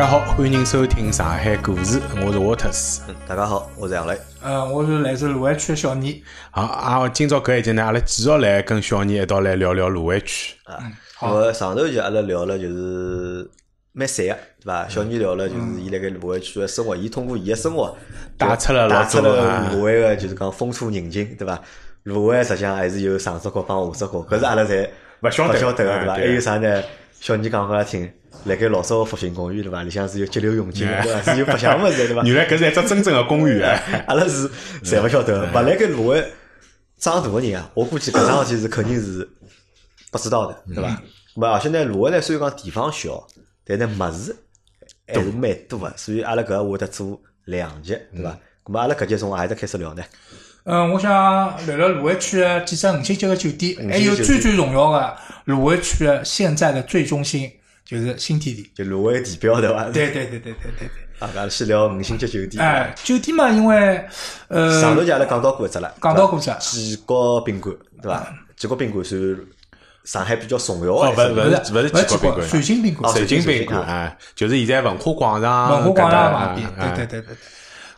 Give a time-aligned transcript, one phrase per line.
[0.00, 3.00] 大家好，欢迎收听上海故事，我是 Waters。
[3.28, 4.18] 大家好，我是杨磊。
[4.42, 6.24] 呃，我是来自卢湾区的小倪。
[6.50, 10.56] 好，啊，今朝搿一集呢，阿拉继续来跟小倪一道来聊聊卢湾区。
[10.64, 10.78] 啊，
[11.20, 13.46] 我上头就阿拉聊了，就是
[13.92, 14.88] 蛮散个，对伐？
[14.88, 17.94] 小倪聊了，就是伊辣盖卢湾区的生活，伊通过伊个生活
[18.38, 21.60] 带出了老了卢湾个，就是讲风土人情，对伐？
[22.04, 24.88] 卢湾实际上还是有上只角帮下只角，搿是阿拉侪
[25.20, 26.14] 勿晓得勿晓得对伐？
[26.14, 26.82] 还有啥呢？
[27.20, 28.10] 小倪讲拨阿拉听，
[28.44, 29.82] 辣盖老早个复兴公园，对伐？
[29.82, 31.32] 里向是有激流勇进，对伐？
[31.32, 32.22] 是有白相物事，对伐？
[32.22, 34.04] 原来搿是一只真正的公园啊！
[34.06, 34.48] 阿拉是
[34.82, 36.24] 侪勿晓得，勿辣盖芦湾
[36.96, 39.28] 长大个人啊，我估计搿桩事体是肯定是
[40.10, 41.02] 不知道的，对伐？
[41.36, 43.26] 勿而且呢，卢湾呢虽然讲地方小，
[43.64, 44.34] 但呢物事
[45.06, 48.30] 还是蛮多个，所以阿拉搿会得做两集，对伐？
[48.64, 50.02] 咾么阿拉搿集从何里搭开始聊呢？
[50.64, 51.10] 嗯，我想
[51.66, 55.16] 聊聊芦湾区的几只五星级的酒店，还有最最重要的
[55.46, 57.50] 芦湾区的现在的最中心
[57.90, 58.70] 就是新天地。
[58.74, 59.84] 就芦苇地标，对伐？
[59.90, 60.88] 对对对对对对对。
[61.18, 62.64] 啊，阿拉先聊五星级酒店。
[62.64, 64.04] 哎，酒店嘛，因为
[64.48, 66.50] 呃，上头就阿拉讲到过一只了，讲到过一只
[66.96, 68.32] 建国宾馆，对伐？
[68.56, 69.20] 建国宾馆算
[70.04, 77.36] 上海比较重要哦，个一只，勿勿是勿是不是几国宾馆，水晶宾馆哦水晶宾馆啊，就是现在文化广场文化广场旁边，对对对对。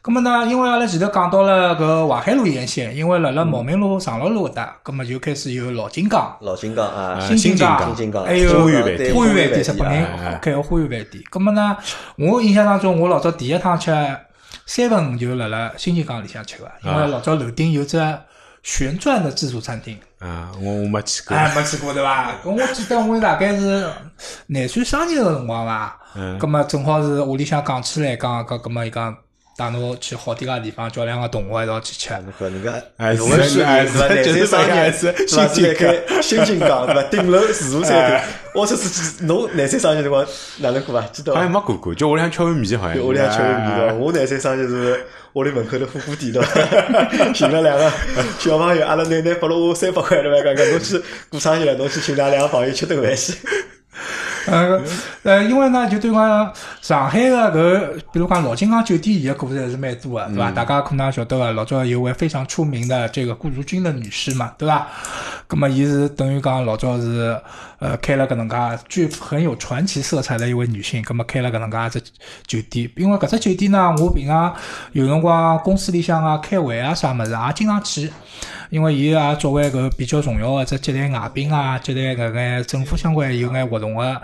[0.03, 11.23] 咁么呢，因为阿拉前头讲到了搿淮海路沿线，因为辣辣茂名路、长乐路搿搭，咁么就开始有老金刚、老金刚啊，新新金港港、新金港还有花园饭店花园饭店，日本啊人开个花园饭店。
[11.31, 11.77] 咁么呢，
[12.17, 13.93] 我印象当中，我老早第一趟吃
[14.67, 17.97] 三分就辣辣新金刚里向吃个，因为老早楼顶有只
[18.65, 19.97] 旋转的自助餐厅。
[20.19, 21.37] 啊，我我没去过。
[21.37, 22.33] 哎，没去过对伐？
[22.45, 23.89] 咁我记得我大概是
[24.49, 29.17] 廿岁生日个辰光伐，嗯咁么正好是屋里向讲起来讲，搿咁么伊讲
[29.63, 32.11] 带侬去好点个地方，叫两个同学一道去吃。
[32.11, 33.87] 搿人家哎卢湾是哎？
[33.87, 35.47] 是就是廿三商业是对伐？
[35.47, 37.03] 新金是辣盖新金港对伐？
[37.11, 40.27] 顶楼自助餐哎厅，我这是侬廿三生日辰光
[40.59, 41.09] 哪能过啊？
[41.13, 42.97] 记得好伐像没过过，就屋里向吃碗面好像。
[42.97, 43.93] 就屋里向吃碗面对伐？
[43.93, 47.33] 啊我廿三生日是屋里门口的火锅店对伐？
[47.33, 47.91] 寻了两个
[48.41, 50.43] 小朋友，阿拉奶奶拨了我三百块对伐？
[50.45, 53.35] 讲讲侬去过生日了，侬去请㑚两个朋友吃顿饭去。
[54.47, 54.81] 呃
[55.23, 60.51] 呃，因为呢，就对讲上海的搿，比如讲老金刚酒店，伊个故事还是蛮多的，对伐？
[60.51, 64.89] 大家可能晓得个，老早有位非常出名的这个顾如君的女士嘛，对伐？
[65.49, 67.39] 咁么，伊是等于讲老早是
[67.79, 68.57] 呃开了搿能介
[68.89, 72.03] 具很有传奇色彩的一位女性，咁么开了搿能介只
[72.47, 72.91] 酒店。
[72.97, 74.53] 因为搿只酒店呢，我平常
[74.93, 78.11] 有辰光公司里向啊开会啊啥物事也经常去。
[78.71, 84.23] 因为伊也作为搿比较重要的只接待外宾啊，接待搿眼政府相关有眼活动个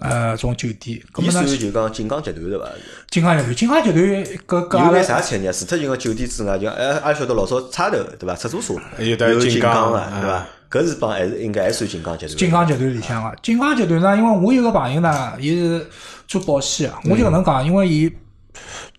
[0.00, 1.00] 呃种酒店。
[1.14, 2.64] 咁伊么呢，算就讲锦江集团对伐？
[3.08, 4.02] 锦江集团，锦江集团
[4.46, 5.52] 搿搿阿有眼拉啥产业？
[5.52, 8.34] 除脱就讲酒店之外，就哎，阿拉晓得老早差头对伐？
[8.34, 10.46] 出租车有的有金金港个啊对伐？
[10.68, 12.36] 搿是帮还是应该还算锦江集团。
[12.36, 13.34] 锦江集团里向个。
[13.42, 15.86] 锦江集团呢，因为我有个朋友呢，伊是
[16.28, 18.12] 做保险个，我就搿能讲，因为伊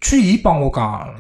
[0.01, 1.13] 据伊帮我讲。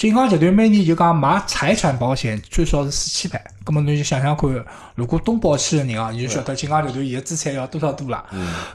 [0.00, 4.50] 金港集团每年就讲买财产保险最少是四千万，咁么侬就想想看，
[4.94, 8.24] 如果东保险个人啊，你就晓得金港集团伊个资产要多少多了。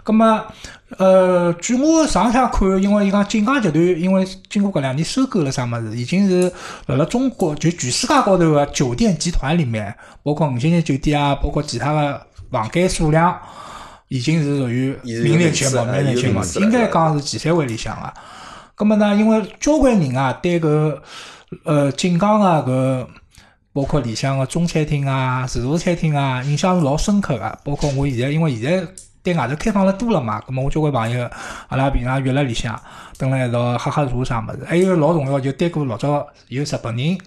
[0.04, 0.46] 咁么，
[1.00, 6.52] 呃，据我上趟看，因为伊讲金港集团，因为经过搿两年收购了啥物事，已经是
[6.86, 12.22] 辣辣中国就全世界高头个酒店集团里面，包括五星级酒店啊，包括其他个
[12.52, 13.36] 房间数量，
[14.10, 18.14] 已经是属于名列前茅，名列前茅应该讲是前三位里向个。
[18.78, 21.00] 咁么呢，因为交关人啊，对搿
[21.64, 23.08] 呃锦江啊搿，
[23.72, 27.60] 包括里向个中餐厅啊、自助餐厅啊，印象是老深刻个。
[27.64, 28.88] 包括我现在，因为现在
[29.24, 31.30] 对外头开放了多了嘛，咁么我交关朋友，
[31.70, 32.80] 阿拉平常约辣里向，
[33.18, 34.66] 蹲辣一道喝喝茶啥物事。
[34.66, 37.18] 还有老重要，就对过老早有日本人。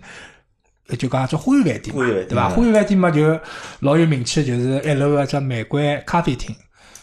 [0.99, 2.49] 就讲只花园饭店嘛，花园饭店对伐？
[2.49, 3.41] 嗯花园饭店嘛，就
[3.81, 6.57] 老有名气，就是一楼个只玫瑰咖啡厅，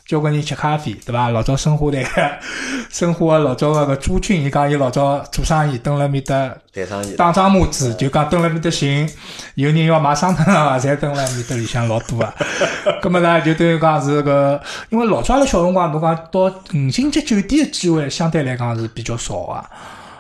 [0.06, 1.30] 交关人吃咖啡，对伐？
[1.30, 2.40] 老早生花台，
[2.92, 7.16] 申花老早个个朱军，伊讲伊老早做生意，蹲辣面搭谈生意。
[7.16, 9.10] 打张麻子，就讲蹲辣面搭寻，
[9.56, 12.31] 有人要买商场啊， 侪蹲辣面搭里向老多啊。
[13.02, 19.66] 葛么呢，就等于讲是个，因为老早阿拉小辰光，侬讲到五星级酒店个机会相对来讲是比较少个。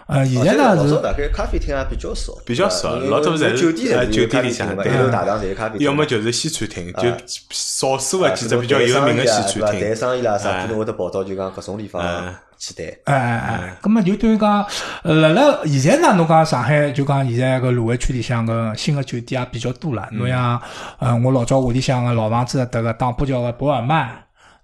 [0.07, 7.09] 呃，现在呢是老早大概咖啡厅也比较少，比较少老早侪是酒店呃侪是有酒店里向对大堂侪是咖啡厅，要么就是西餐厅，就
[7.49, 9.95] 少数啊的几只比较有名的西餐谈厅。
[9.95, 12.85] 生意啦啥，哎可能会得跑到就讲搿种地方嗯去谈。
[13.05, 14.65] 哎哎哎，咁么就等于讲，
[15.03, 20.07] 呃，辣辣现在呢，侬讲上海就讲现在个卢湾区里向个新个酒店也比较多了。
[20.11, 20.61] 侬像，
[20.99, 24.09] 呃，我老早屋里向个老房子迭个打浦桥个博尔曼，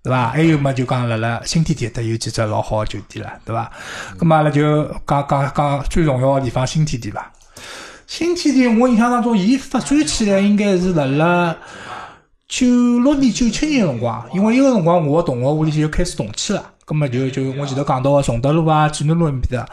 [0.04, 0.30] 对伐？
[0.30, 3.72] 还有么就讲辣辣新天地搭有几只老好个酒店了，对伐？
[4.18, 7.32] 咁么阿拉就讲讲讲最重要个地方新天地伐？
[8.08, 11.56] 新天地我印象当中，伊发展起来应该是辣辣
[12.48, 12.68] 九
[13.00, 16.72] 六年、九七年个辰光，因为伊个辰光我个同学屋里就开始动迁了。
[16.84, 19.66] 葛么就就我前头讲到个崇德路啊、济南路埃面搭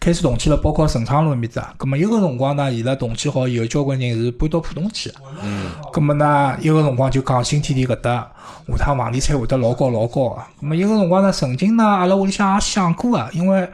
[0.00, 1.72] 开始动迁了，包括盛昌路埃面搭。
[1.76, 5.16] 葛么一个辰光呢，伊拉动迁好以后，交关人是搬到浦东去个。
[5.42, 5.70] 嗯。
[5.92, 8.30] 葛么呢，一个辰光就讲新天地搿搭
[8.66, 10.36] 下趟房地产会得老高老高个。
[10.60, 13.68] 葛么一个辰光呢，曾经呢，阿拉屋里向也想过个，因为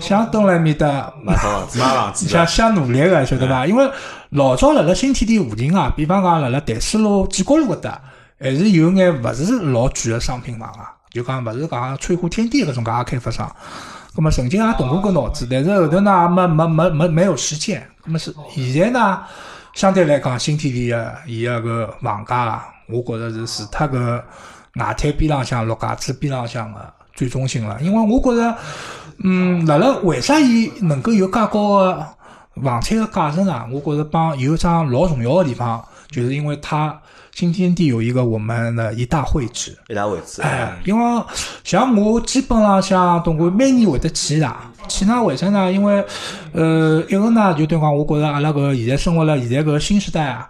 [0.00, 3.66] 想蹲辣埃面搭 买房子，买房子 想想努力个，晓得伐？
[3.66, 3.90] 因为
[4.30, 8.00] 老早辣辣新天地附近啊，比方讲辣辣淡水路、建国路搿搭，
[8.40, 13.50] 还是有眼勿是老贵个商品房啊，就讲勿是讲翠湖天地搿种介个开发商。
[14.14, 17.86] 葛么曾经也动过搿脑子，但是后头呢没没没没没有实践。
[18.04, 19.22] 葛么是现在呢，
[19.74, 24.22] 相对来讲新天地个伊个搿房价啊，我觉着是除脱搿
[24.76, 26.80] 外滩边浪向、陆家嘴边浪向个
[27.14, 28.56] 最中心了，因为我觉着。
[29.24, 32.06] 嗯，辣辣为啥伊能够有介高个
[32.62, 33.66] 房产个价值呢？
[33.72, 37.00] 我觉着帮有一桩老重要个地方，就是因为它
[37.36, 39.76] 新天地有一个我们的一大会址。
[39.88, 40.40] 一大会址。
[40.40, 41.22] 哎，因为
[41.64, 44.56] 像我基本上像总归每年会得去一趟，
[44.88, 45.70] 去呢为啥呢？
[45.70, 46.02] 因为
[46.52, 50.48] 呃，一个呢就对讲，我觉着阿拉搿现在生活辣现在搿新时代啊。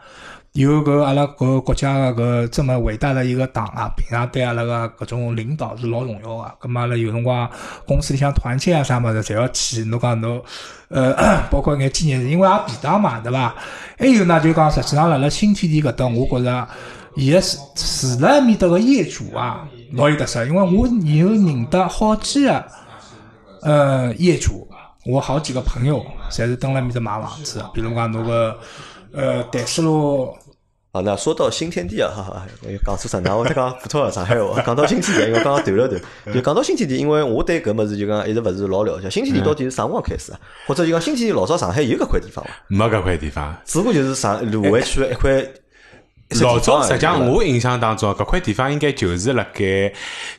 [0.57, 6.67] 有搿阿拉搿国家个搿这么伟大的一个党啊，平常对阿拉个搿种领导是老重要个。
[6.67, 7.47] 咁嘛阿拉有辰光
[7.87, 9.85] 公司里向团建啊啥物事，侪要去。
[9.85, 10.43] 侬讲侬，
[10.89, 11.13] 呃，
[11.53, 13.55] 包括眼纪念日，因为也便当嘛，对伐？
[13.99, 16.69] 还有呢，就讲实际上辣辣新天地搿搭，我觉着
[17.17, 20.43] 伊个住住辣埃面搭个业主啊，老有特色。
[20.47, 22.65] 因为我有认得好几个
[23.61, 24.67] 呃业主，
[25.05, 27.63] 我好几个朋友，侪是蹲辣埃面搭买房子。
[27.75, 28.59] 比如讲侬个
[29.13, 30.35] 呃淡水路。
[30.97, 32.47] 好，那说到新天地啊， 哈哈，
[32.87, 33.19] 讲错啥？
[33.19, 34.59] 那我再讲普通话上海话。
[34.65, 36.01] 讲到新天地，因为刚刚断了断，
[36.35, 39.11] 就讲到新天地，因为我对搿物事就讲一直勿是老了解。
[39.11, 40.41] 新天地到底是啥辰光开始啊？
[40.67, 42.51] 或者就讲新天地老早上海有搿块地方伐？
[42.69, 45.47] 没搿块地方，只不过就是上卢湾区的一块。
[46.41, 49.93] 老早实际上我印象当中，搿块地方应该就是辣盖，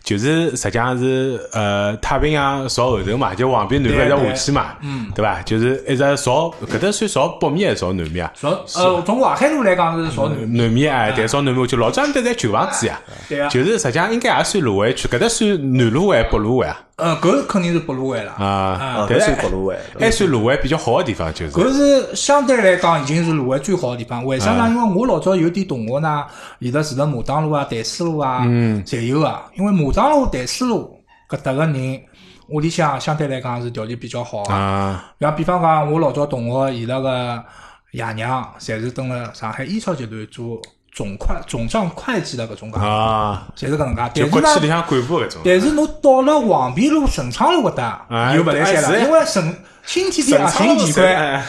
[0.04, 5.42] 就是实际上是呃太平洋朝后头嘛，就黄边南边一直下去嘛，嗯，对伐？
[5.44, 8.32] 就是一直朝搿搭算朝北面还是朝南面啊？
[8.36, 13.00] 朝呃从淮海路来讲是朝南南面哎，对，朝南面就老早面搭在旧房子呀，
[13.30, 16.82] 对啊，就是实际上应该也算卢湾区，搿搭算南卢湾、北卢湾啊。
[16.98, 19.78] 呃，搿肯定是北卢湾了啊，还，算北路湾。
[20.00, 24.26] 还算卢湾比较好的地方，就是搿是相对来讲已经是卢湾最好的地方。
[24.26, 24.68] 为啥呢？
[24.70, 26.26] 因为我老早有点同学呢，
[26.58, 28.44] 伊拉住辣牡丹路啊、淡水路啊，
[28.84, 29.46] 侪有啊。
[29.56, 31.00] 因为牡丹路、淡水路
[31.30, 32.02] 搿搭个人
[32.50, 34.54] 屋里向相对来讲是条件比较好个。
[34.56, 37.44] 啊，像比方讲，我老早同学伊拉个
[37.92, 40.60] 爷娘，侪是蹲辣上海烟草集团做
[40.98, 44.02] 总会总账会计的搿种介，啊，侪是搿能介。
[44.16, 45.42] 就但是呢，国企里向干部搿种。
[45.46, 49.56] 但是侬到了黄陂路、盛昌路搿搭哎又勿来三了，因为盛
[49.86, 51.46] 新天地正核心地块，哎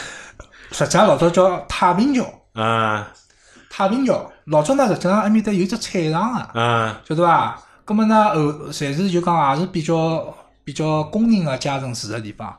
[0.71, 2.23] 实际上老早叫太平桥。
[2.53, 3.07] 啊
[3.71, 7.59] 太平桥老早呢，实际上埃面搭有只菜场个，啊晓得伐？
[7.85, 10.31] 葛么呢，后侪是就讲也是比较
[10.63, 12.55] 比较工人个阶层住个地方。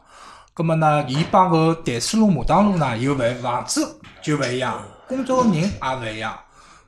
[0.53, 6.37] 葛么呢，伊帮搿淡水路、牡丹路呢又勿房子就勿一样，工作个人也勿一样。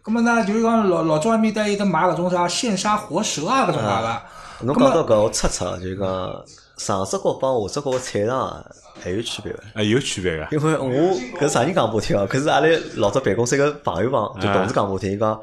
[0.02, 4.66] 葛么呢，就是讲老老早埃面搭有得买搿种啥现杀活蛇啊搿种啥个。
[4.66, 6.44] 侬讲到搿，我测测，就是讲
[6.76, 8.64] 上只角帮下只角个菜场啊，
[9.02, 9.58] 还有区别个。
[9.74, 10.46] 啊，有区别个。
[10.50, 12.66] 因为我搿啥人讲拨我听哦，可是阿拉
[12.96, 15.38] 老早办公室一个朋友帮，就同事讲拨我听，伊讲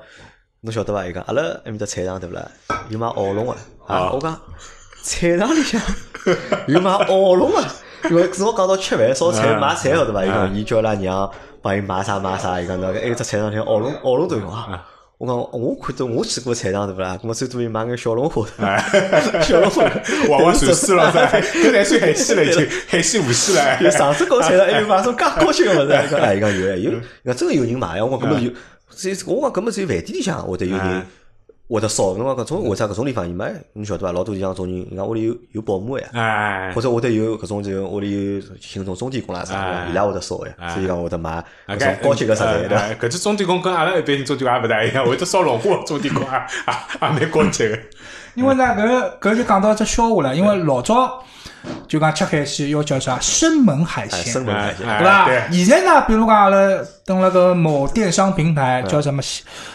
[0.61, 1.05] 侬晓得伐？
[1.05, 2.45] 伊讲阿拉埃面搭菜场对勿啦？
[2.89, 3.51] 有卖鳌龙个
[3.87, 3.95] 啊！
[3.95, 4.37] 啊我讲
[5.03, 5.81] 菜场里向
[6.67, 7.63] 有卖鳌龙个，
[8.11, 10.25] 因为是我讲到吃饭烧菜嗯买菜晓得伐？
[10.25, 14.85] 伊讲嗯伊叫伊拉娘帮伊买啥买啥，伊讲那个还有只菜场里向鳌龙奥龙都有啊。
[15.17, 17.19] 我讲我看到我去过菜场对勿啦？
[17.21, 18.79] 咾么最多伊买眼小龙虾，
[19.41, 19.81] 小龙虾，
[20.29, 23.81] 娃娃寿司了， 噻，搿才 算海鲜了，已经海鲜无锡了。
[23.81, 28.05] 有上次搞菜场还有买种介高级个物事，伊讲哎，伊讲有哎有，伊讲真个有人买呀！
[28.05, 28.49] 我讲搿么有，
[28.91, 31.05] 所以我讲搿么只有饭店里向会得有人嗯
[31.69, 33.53] 会得烧，侬讲搿种为啥搿种地方伊买？
[33.73, 34.11] 侬晓得伐？
[34.11, 42.75] 老多像种人，人家屋里有有保姆呀，哎或，者会得有搿种就屋里有请种钟点工啦啥伊拉会得烧呀，哎所以讲会得买啊搿种高级个食材对伐？
[42.81, 47.77] 哎搿只钟点工跟阿拉一般性钟点工也勿大一样， 会得烧龙虾钟点工也也也蛮高级个。
[48.33, 51.23] 因为呢，搿搿就讲到只笑话了，因为老早
[51.87, 53.17] 就讲吃海鲜要叫啥？
[53.19, 55.51] 生猛海哎，鲜，生猛海鲜，哎对伐？
[55.51, 56.57] 现在呢，比如讲阿拉
[57.05, 59.21] 登了个某电商平台，叫什么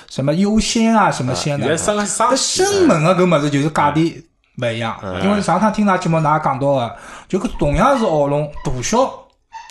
[0.08, 4.22] 什么优鲜啊，什么鲜的，生生猛个搿物事就是价钿
[4.58, 4.96] 勿一样。
[5.22, 6.96] 因为上趟听㑚节目㑚讲到个，
[7.28, 9.23] 就搿同样是澳龙大小。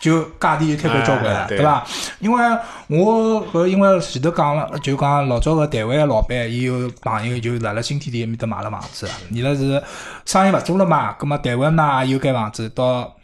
[0.03, 1.85] 就价钿就开盘交关了，哎对对伐？
[2.19, 2.43] 因为
[2.87, 9.81] 我搿因为前头讲了，就讲老早个台湾个老板，伊有朋友就辣辣新天地埃面搭买了房子，伊拉是
[10.25, 13.15] 生意勿做了嘛，葛末台湾呢也有间房子到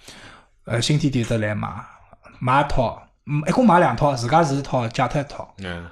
[0.64, 1.68] 呃新天地搭来买，
[2.40, 5.54] 买一套，嗯，一共买两套，自家住一套，借脱一套。
[5.58, 5.86] 嗯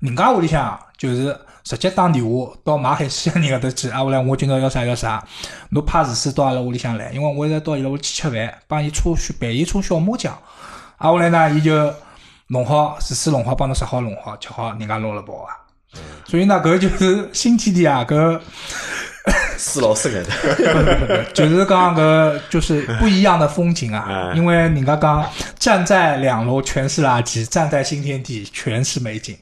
[0.00, 5.22] 人家屋里向就是直接打电话到买海鲜人搿搭去，啊，后来我今朝要啥要啥，
[5.70, 10.32] 侬派厨师到阿拉屋里向来，因为我一直到伊拉屋里去吃饭，帮伊搓小陪伊搓小麻将，
[10.96, 11.92] 啊，后来呢，伊就
[12.48, 15.54] 弄好厨师弄好，帮侬杀好弄好，吃好，人家拿了跑啊。
[16.26, 18.40] 所以呢，搿就是新天地啊，搿
[19.64, 20.24] 是老深的，
[21.32, 24.32] 就是讲个就是不一样的风景啊。
[24.34, 25.24] 因为人家讲
[25.56, 29.36] 站在两楼全是垃圾，站在新天地全是美景。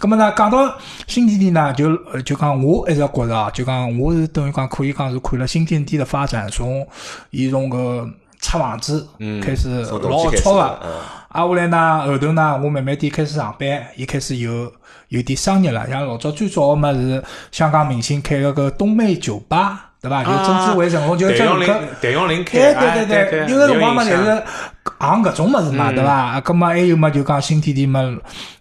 [0.00, 0.74] 咁么呢，讲到
[1.06, 6.86] 新天地呢，就就讲我一直觉着啊，就讲我是等于讲可以讲是看了新天地的发展，从
[7.28, 8.08] 伊从个
[8.40, 9.06] 拆房子
[9.44, 14.72] 开始老吵个，啊，后来呢后头呢，我慢慢点开始上班，也开始有。
[15.08, 20.22] 有点商业了，像老早最早个么是香港明星开个个东妹酒吧，对伐？
[20.22, 21.66] 就曾志伟、陈龙就这种个。
[22.00, 24.42] 谭咏麟开，对对对，有个辰光嘛，就是
[24.98, 26.40] 行搿种物事嘛，对伐？
[26.42, 28.18] 搿么还有么就讲新天地么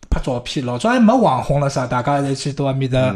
[0.10, 3.14] 拍照片，老早还没网红了啥，大家侪去到埃面搭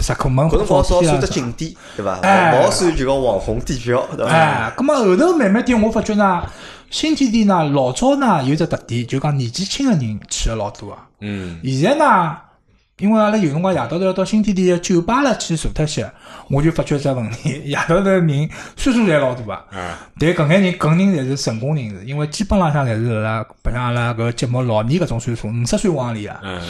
[0.00, 1.18] 石库门拍照片啊。
[1.18, 2.18] 算只景点，对伐？
[2.22, 4.32] 冇算就讲网红地标，对伐？
[4.32, 6.42] 哎，搿么后头慢慢点，我发觉呢，
[6.90, 11.06] 新天地呢，老早呢有只特点，就讲年纪轻个人去个老多啊。
[11.20, 12.36] 嗯，现在呢，
[12.98, 16.10] 因为阿拉有辰光夜到头要到新天地酒吧了去坐脱些，
[16.50, 19.64] 我就发觉只问题，夜到头人岁数侪老大啊。
[19.72, 19.80] 嗯。
[20.18, 26.40] 但搿眼人搿人侪是成功人士，因为基本浪向侪是辣白相阿拉搿节目老年搿种岁数，五十岁往里啊。
[26.42, 26.60] 嗯。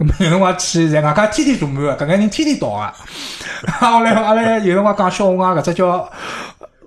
[0.00, 2.92] 搿有辰光去在外加天天坐满个，搿眼人天天到啊。
[3.78, 6.10] 后来阿拉有辰光讲笑话，搿只叫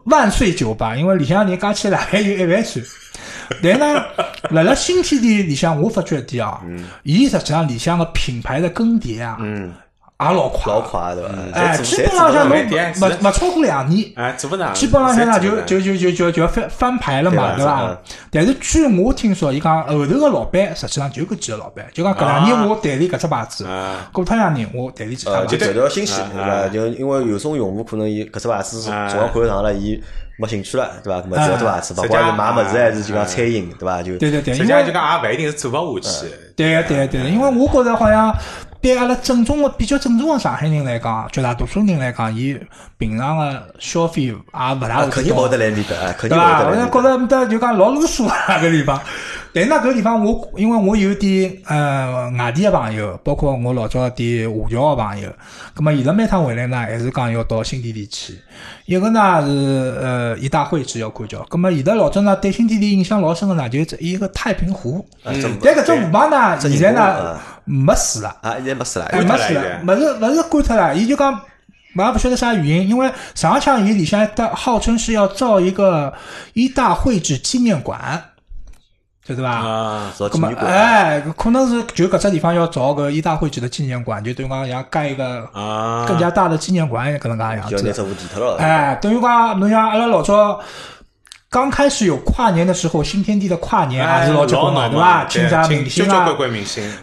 [0.06, 2.82] 万岁酒吧，因为里向人加起来还有一万岁。
[3.62, 4.04] 但呢，
[4.50, 6.62] 辣辣新天地里向，我发觉一点啊，
[7.04, 9.38] 伊实际上里向个品牌的更迭啊，
[10.30, 11.30] 也老快，老快对伐？
[11.54, 12.64] 哎，基本上像侬没
[13.22, 17.98] 没超过两年，哎，做不上，基本上像呢就就就就就就要翻翻牌了嘛，对伐？
[18.32, 23.66] 但是据我听说，伊讲后头个老板实际上就搿几个老板，就讲搿两年我代理搿只牌子，
[24.12, 26.68] 过脱两年我代理其他牌子，就条新鲜，对伐？
[26.68, 30.02] 就因为有种用户可能伊搿只牌子总要看上了伊。
[30.38, 31.22] 没兴趣了，对伐？
[31.28, 34.02] 么只要做牌子，勿管是买么子还是就讲餐饮，对伐？
[34.02, 36.34] 就对对对，实际上就讲也勿一定是做勿下去。
[36.56, 38.36] 对对对，因为我觉着好像
[38.82, 42.58] 对阿拉正宗的、比较正宗的上海人来讲，绝大多数人来讲，伊
[42.98, 46.82] 平常的消费也勿大肯定勿得来面的，肯定勿得来。
[46.84, 49.00] 我觉着面搭就讲老啰嗦啊，搿地方。
[49.54, 55.30] 但是呢，搿地方我因为我有点呃外地的朋友，包括我老早点华侨的朋友，
[55.76, 58.40] 葛末伊拉每趟回来呢，还是讲要到新天地去。
[58.86, 65.06] 一个呢是呃一大会址要看叫，葛末伊拉老早呢对新天地印象老深个呢，就是一个太平湖。
[65.22, 68.36] 但搿只湖旁呢，现在呢没水了。
[68.42, 71.40] 啊，现在没水了，没水了，勿是勿是关脱了，伊就讲，
[71.96, 76.14] 我也勿晓得啥原因，因为上腔伊里向号称是要造一个
[76.54, 78.24] 一大会址纪念馆。
[79.24, 79.50] 晓得吧？
[79.52, 80.66] 啊，造纪念馆。
[80.66, 85.48] 哎，可能是就搿只地方要造个一大会址的纪念馆，就等于讲像盖一个
[86.08, 87.76] 更加大的纪念馆，搿能介样子。
[87.76, 88.58] 就拿这湖地脱了。
[88.58, 90.60] 哎，等于讲侬像阿拉老早。
[91.54, 95.26] 刚开始有跨年的时候，新天地的跨年还是老结棍嘛，对吧？
[95.28, 96.26] 请啥明星啊？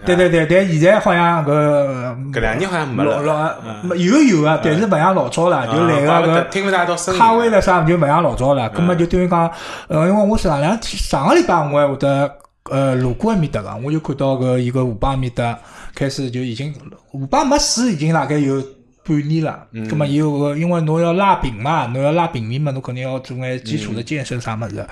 [0.07, 8.71] 对对对，但现在好像搿搿两年好像没了，老有有啊，但是勿像老早了，就来个搿卡位了啥，就勿像老早了。
[8.71, 9.51] 葛末就等于讲，
[9.89, 12.33] 呃，因为我上两天上个礼拜我还会得
[12.71, 15.59] 呃路过埃面搭个，我就看到搿一个河浜埃面搭
[15.95, 16.73] 开始就已经
[17.13, 18.63] 河浜没水，已经大概有。
[19.09, 24.87] 半年了，咁么有个，因为侬要拉平嘛，侬要拉平面嘛，侬肯定要做眼基础的健身啥么事。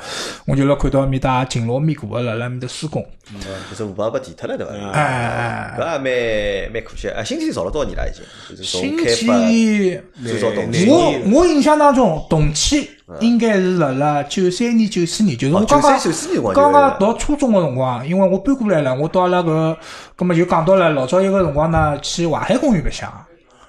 [0.46, 3.06] 我就辣看到面搭紧锣密鼓个辣辣面搭施工。
[3.34, 4.72] 嗯，就是五八八地脱了对伐？
[4.92, 5.98] 哎搿也
[6.64, 7.08] 蛮蛮可惜。
[7.08, 8.64] 啊，新天地造了多少年了已经？
[8.64, 10.88] 新天最早动迁。
[10.88, 12.82] 我我印象当中动迁
[13.20, 19.76] 应该是辣辣九三年、九四年，就是我刚刚刚刚读初中个辰光，因为我搬过来了，我到阿拉搿，
[20.16, 23.12] 葛么就讲到了老早一个辰光呢，去淮海公园白相。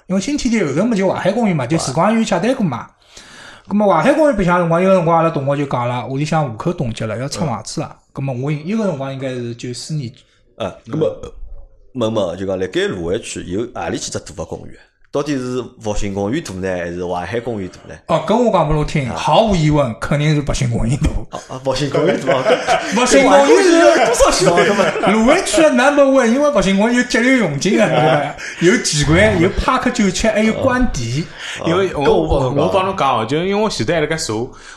[0.08, 2.88] 因为新天地后头么就淮海公园嘛，就时光园洽谈过嘛。
[3.66, 7.94] 咁么淮海公园白相辰光，一个辰光阿拉同学就讲了，屋里向户口冻结了，要出房子了。
[8.14, 10.10] 咁么我一个辰光应该是九四年。
[10.56, 11.34] 啊，咁么
[11.92, 14.74] 问问就讲辣盖卢湾区有何里几只大个公园？
[15.10, 17.98] 到底是复兴公园大呢，还是淮海公园大呢？
[18.08, 21.08] 哦，跟我讲拨侬听，毫无疑问，肯定是复兴公园大。
[21.48, 22.34] 啊，复兴公园大。
[22.94, 24.84] 复兴公园是多少喜欢的嘛？
[25.10, 31.24] 卢湾区的 number one，因为复兴公园有激流勇进啊，有奇观，有帕克九七，还有官邸。
[31.64, 34.34] 因为我我我帮侬讲哦，就因为我前头还辣盖查，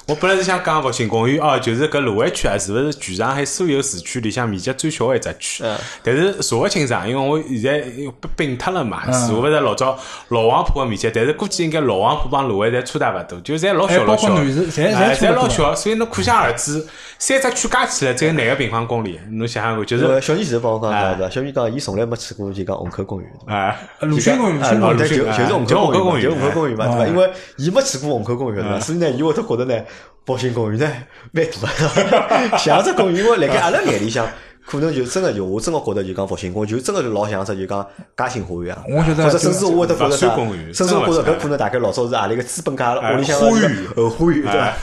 [0.08, 5.64] 我本来是想讲复兴公园哦，就是搿卢湾区啊，是勿是全上海所有市区里向面积最小的一只区？
[6.02, 10.00] 但是查勿清爽，因为我现在并并脱了嘛，查勿着老早。
[10.32, 16.88] 老黄埔个面积，但是估计应该老黄埔帮芦苇侪差大勿多，就侪老小老小，哎侪老小，所以侬可想而知，
[17.20, 21.02] 三只区加起来只有廿个平方公里，侬想想看，就是小妮前头帮我讲哎。
[21.12, 21.30] 啥子？
[21.32, 25.38] 小妮讲伊从来没去过就讲虹口公园，哎，鲁迅公园，鲁就园。
[25.38, 27.04] 就是虹就虹口口公园，就虹口公园嘛，对伐？
[27.04, 28.80] 哎因为伊没去过虹口公园，对伐？
[28.80, 29.84] 所以呢，伊会得觉得呢，
[30.24, 30.90] 宝兴公园呢
[31.32, 34.26] 蛮大的， 像只公园，因为辣盖阿拉眼里向，
[34.72, 37.86] 可能就真个就我真个觉得就讲复兴公园，就真个就老像只就讲
[38.16, 40.34] 嘉兴花园啊，我觉得或者甚至我会得觉得啥
[40.74, 44.74] 甚至我觉得搿可能大概老早是阿里个资本家哎屋里向花园后花园对伐哎？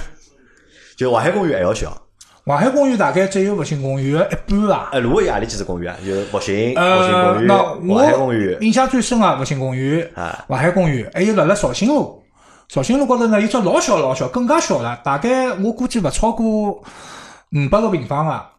[0.97, 1.97] 就淮海公园还要小，
[2.45, 4.91] 淮海公园大概只有复兴公园的一半伐。
[4.93, 5.91] 哎，如果有阿里几只公园？
[5.95, 5.99] 啊？
[6.05, 7.55] 就是复兴、复兴呃，公那
[7.87, 12.23] 园、淮海公我园，印象最深个，复兴公园啊、淮海公园，还有辣辣绍兴路。
[12.69, 18.51] 绍兴路高头呢，有只老小老小，更加小了，大概我估计勿超过五百个平方啊，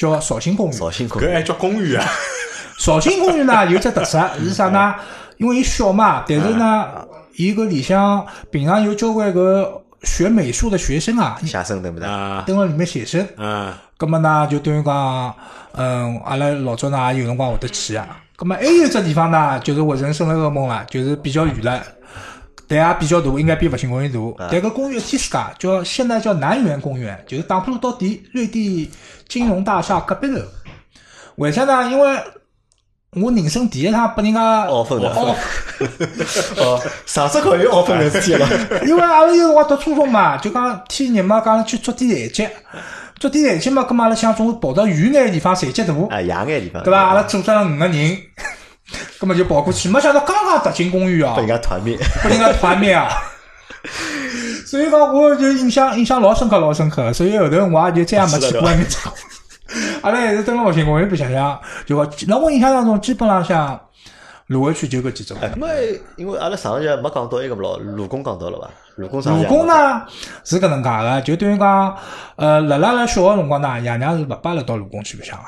[0.00, 0.72] 叫绍兴公园。
[0.78, 2.08] 绍兴公园搿还叫公园啊？
[2.78, 4.94] 绍兴公园呢 有只特色是啥呢？
[5.36, 6.86] 因为伊小嘛，但是呢，
[7.36, 12.08] 伊搿里向平常有交关个学美术的学生啊，写生对不对？
[12.08, 13.26] 啊，蹲辣里面写生。
[13.36, 15.34] 嗯，葛么呢，就等于讲，
[15.72, 18.06] 嗯，阿拉老早呢也有辰光会得去啊。
[18.36, 21.82] 葛么还有只地方呢，就是我人生的噩梦了，就是比较远了，
[22.70, 24.48] 但也比较大，应该比复兴公园大。
[24.48, 28.88] 但搿公园一天世界叫现在叫南园公园，就是打浦路到底瑞地
[29.28, 30.40] 金融大厦隔壁头。
[31.34, 31.90] 为啥呢？
[31.90, 32.16] 因为
[33.20, 35.34] 我人生第一趟拨人家哦分的哦
[36.58, 38.48] 哦，上只考有奥分的事体了。
[38.86, 42.48] 因为阿拉有辰光读初中嘛，就讲天热嘛，讲去捉点残疾，
[43.18, 47.00] 捉点残疾嘛，葛末阿拉想总是跑到远眼地方，残疾大，啊，野眼地方，对伐？
[47.00, 48.18] 阿拉组织了五个人，
[49.18, 51.96] 葛末就跑过去，没想到刚刚踏进公园啊被，人家团灭。
[52.24, 53.08] 被人家团灭啊！
[54.66, 57.12] 所以讲，我就印象印象老深刻，老深刻。
[57.12, 59.12] 所以后头我也就再也没去过埃面搭。
[60.02, 63.80] 阿拉还是蹲辣复兴公园白相相，就讲，辣我印象当中，基本上像
[64.48, 65.36] 芦苇区就搿几种。
[65.40, 65.68] 哎，咁么
[66.16, 68.68] 因为阿拉上一节没讲到一个咯，鲁工讲到了伐？
[68.96, 69.66] 鲁工上鲁公？
[69.66, 70.02] 呢
[70.44, 71.96] 是搿能介个，就等于讲，
[72.36, 75.44] 呃，辣辣阿拉小个辰光呢，爷娘是勿把阿拉到鲁工去白相个。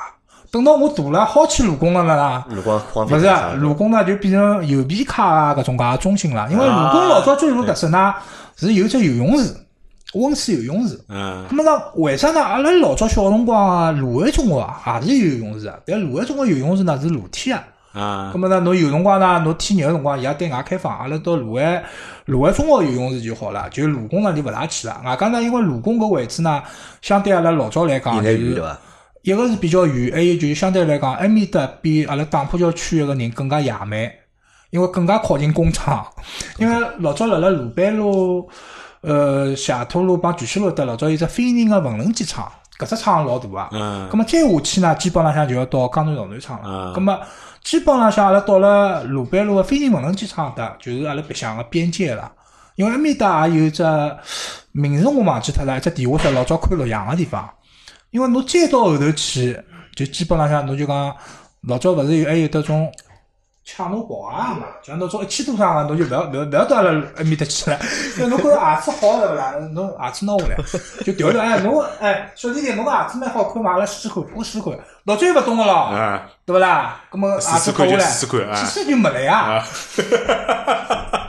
[0.52, 2.46] 等到我大了，好去鲁工了啦。
[2.50, 6.46] 鲁公荒勿是鲁公呢，就变成邮币卡啊搿种介中心了。
[6.50, 8.14] 因为鲁公啊老早最大的特色呢，
[8.54, 9.56] 是有只游泳池，
[10.12, 11.00] 温水游泳池。
[11.08, 11.70] 嗯，那么呢？
[11.94, 12.42] 为啥呢？
[12.42, 17.64] 阿拉老早小辰光啊，芦苇中学啊也是有游泳池啊，但芦湾中学游泳池呢是露天啊。
[17.94, 21.82] 啊咁，么呢，侬有辰光呢，侬天热个辰光，伊也对外开放，阿拉到芦湾
[22.26, 23.66] 芦湾中学游泳池就好了。
[23.70, 25.00] 就鲁工呢就勿大去了。
[25.02, 26.62] 外加呢，因为鲁工搿位置呢，
[27.00, 28.62] 相对阿拉老早来讲，有就？
[29.22, 34.11] 一个是比较远，还有就是相对来讲，埃面搭比阿拉打浦桥区个人更加野蛮，
[34.70, 36.04] 因为更加靠近工厂。
[36.58, 38.50] 因为老早辣辣鲁班路、
[39.00, 43.68] 呃霞土路帮巨蟹路搭，老早有只飞人个缝纫机厂，搿只厂老大啊。
[43.72, 46.94] 嗯咁么再下去呢，基本浪向就要到江南造船厂了嗯。
[46.94, 47.20] 咁么
[47.62, 52.32] 基本浪向阿拉到了鲁班路个飞人缝纫机厂搭，就是阿拉白相个边界了。
[52.74, 53.85] 因为埃面搭也有只
[54.72, 57.48] 名字我忘记脱了，一只地下室老早看录像个地方。
[58.12, 59.61] 因为侬再到后头去，
[59.96, 61.12] 就基本浪向侬就讲
[61.68, 62.90] 老早勿是有还有得种
[63.64, 67.79] 抢侬跑啊嘛，像侬种一千多双个，侬就勿要勿要勿要到阿拉埃面搭去了，
[68.18, 69.53] 因为侬觉着鞋子好对勿啦？
[69.72, 70.57] 侬鞋子拿下来
[71.05, 74.72] 就调调，哎， 侬哎小弟弟，侬个鞋子蛮好看嘛，阿拉试试看，拨试试看，
[75.05, 77.01] 老早又勿懂个咯，啊对勿啦？
[77.11, 79.64] 葛么鞋子脱下来，试试看啊试试就没了呀。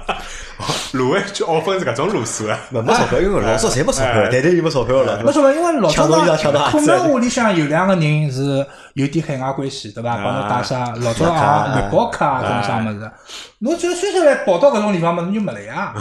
[0.95, 5.21] 啊，芦苇就奥分是搿种路数啊，没没钞票，因为老早侪没钞票，哎谈谈就没钞票了。
[5.23, 10.15] 没钞票，因为老早抢到衣裳呢，抢到鞋子可能屋里向有两个人是有点海外关系，对伐？
[10.23, 13.11] 帮侬带啥老早啊、月包卡啊，种啥物事，
[13.59, 15.93] 侬只要算下来跑到搿种地方嘛，侬就没了呀。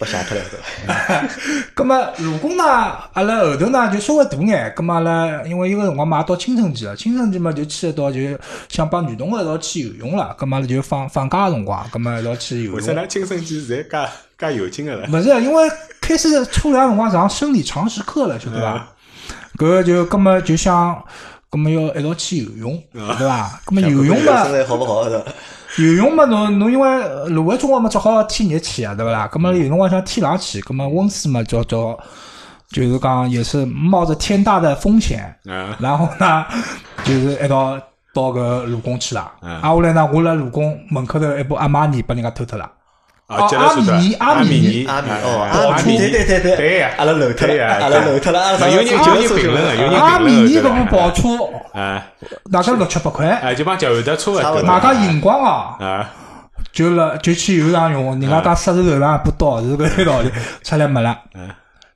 [0.00, 1.28] 被吓脱了对伐？
[1.74, 2.64] 葛么如果呢，
[3.12, 8.18] 阿拉后头呢就稍微大眼，葛么阿拉因为有个辰光嘛也到青春期了，青春期嘛就去一道就
[8.70, 12.76] 想帮女同学一道去游泳了，葛么就放放假个辰光，葛么一道去游泳。
[12.76, 13.06] 为啥呢？
[13.06, 14.08] 青春期侪介
[14.38, 15.06] 介有劲个了？
[15.12, 18.88] 勿是，因为开始初两辰光上生理常识课了，晓得伐？
[19.58, 21.04] 搿个就葛么就想，
[21.50, 23.60] 葛么要一道去游泳，对伐？
[23.66, 25.22] 葛么游泳嘛身，材好勿好的？
[25.78, 29.28] 游泳嘛，侬侬因为呃芦苇中学嘛，只好天热去啊，对勿啦？
[29.30, 31.98] 葛么有辰光想天冷去，葛么温水嘛，叫叫
[32.68, 36.44] 就是讲也是冒着天大的风险，嗯然后呢，
[37.04, 37.78] 就是一道
[38.12, 39.30] 到个鲁工去了。
[39.42, 42.68] 嗯啊，后来呢，我辣鲁工门口头一部阿玛尼被人家偷脱了。
[43.30, 51.28] 啊，阿米尼阿米尼尼，阿米哦，啊阿米，对对对对对呀阿拉漏脱了，阿拉漏脱了，阿拉有人有人评论了有人阿米尼搿部跑车
[51.72, 52.04] 啊
[52.50, 56.10] 大概六七百块，哎，就帮脚后头差勿多，外加荧光啊，啊
[56.72, 60.30] 就了就去游上用，人家讲杀手头上一把刀是搿个道理，
[60.64, 61.16] 出来没了。
[61.34, 61.48] 嗯，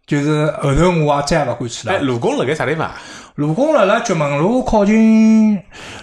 [0.07, 2.01] 就是后头我也再也勿敢去哎，了。
[2.03, 2.91] 鲁工辣盖啥地方？
[3.35, 5.59] 鲁工辣辣菊门路靠近，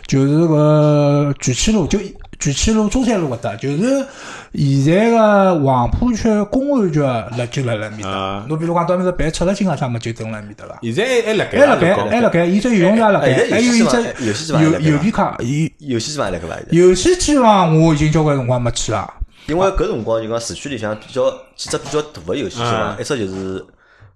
[0.06, 1.98] 就是个巨蟹路，就
[2.42, 4.06] 聚气路、中山路搿搭，就是
[4.54, 8.46] 现在个黄浦区公安局辣就辣辣面搭啊。
[8.50, 10.80] 侬比如讲到面搭办出入境啊啥么，就蹲辣面搭了。
[10.82, 16.58] 现在还辣盖还辣盖，还辣盖，伊只游泳池也辣盖，哎还有一只游戏机房游戏机房还辣盖邮邮币卡，有游戏机房辣盖伐？
[16.72, 19.14] 游戏机房我已经交关辰光没去了。
[19.48, 23.66] 因为搿辰光就讲市区里向比较几只比较大个游戏机房，嗯一只就是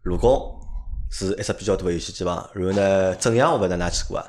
[0.03, 0.39] 卢工
[1.11, 4.25] 是一只比较大个游戏机房，然后呢正阳我勿知道㑚去过啊，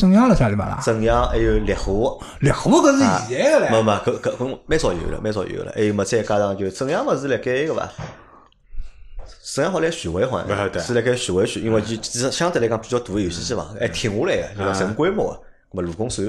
[0.00, 0.80] 正阳辣啥地方啦？
[0.82, 7.86] 正阳还有烈火，烈火搿是啊现在个唻，没没搿搿搿蛮少有了，蛮少有了，还有么再加上就正阳么是辣盖个伐？
[9.42, 15.32] 沈阳好辣徐汇好勿晓得像是辣盖徐汇区，因为就其实相对来讲比较大个游戏机房，还挺下来个，就讲成规模。
[15.32, 15.34] 个，
[15.72, 16.26] 咾么卢工算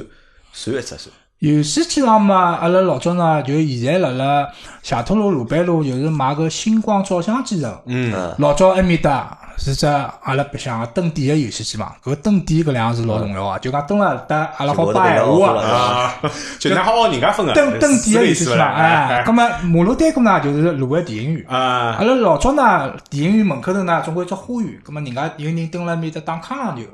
[0.51, 1.15] 算一只算。
[1.39, 4.47] 游戏机房嘛，阿拉老早呢，就现在辣辣
[4.83, 7.81] 谢托路、鲁班路，就是买个星光照相机城。
[7.87, 8.35] 嗯，嗯。
[8.37, 15.59] 老早埃面搭是只阿拉白相个登点个游戏机嘛，搿登点搿两个是老重要个，就讲登了搭阿拉好摆闲话个。
[15.59, 16.15] 啊，
[16.59, 21.45] 就㑚好学人家分个，登登点个游戏机嘛，哎，哎葛，末马路对过呢就是卢湾电影院。
[21.47, 26.89] 啊阿，拉老早呢，电影院门口头呢，总归有只花园，葛末人家有人蹲辣面搭打乒乓球。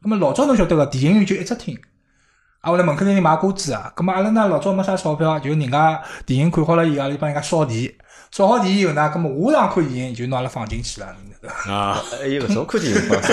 [0.00, 1.76] 葛末老早侬晓得个，电影院就一只厅，
[2.60, 3.90] 啊，我来门口头人卖瓜子啊。
[3.96, 7.92] 葛末阿拉呢老早没啥钞票，就人家电影看好了以后，阿拉帮人家扫地，
[8.34, 11.06] 扫好地以后呢，葛末下场看电影就拿了放进去了。
[11.68, 13.32] 啊，还有搿种看电影方式，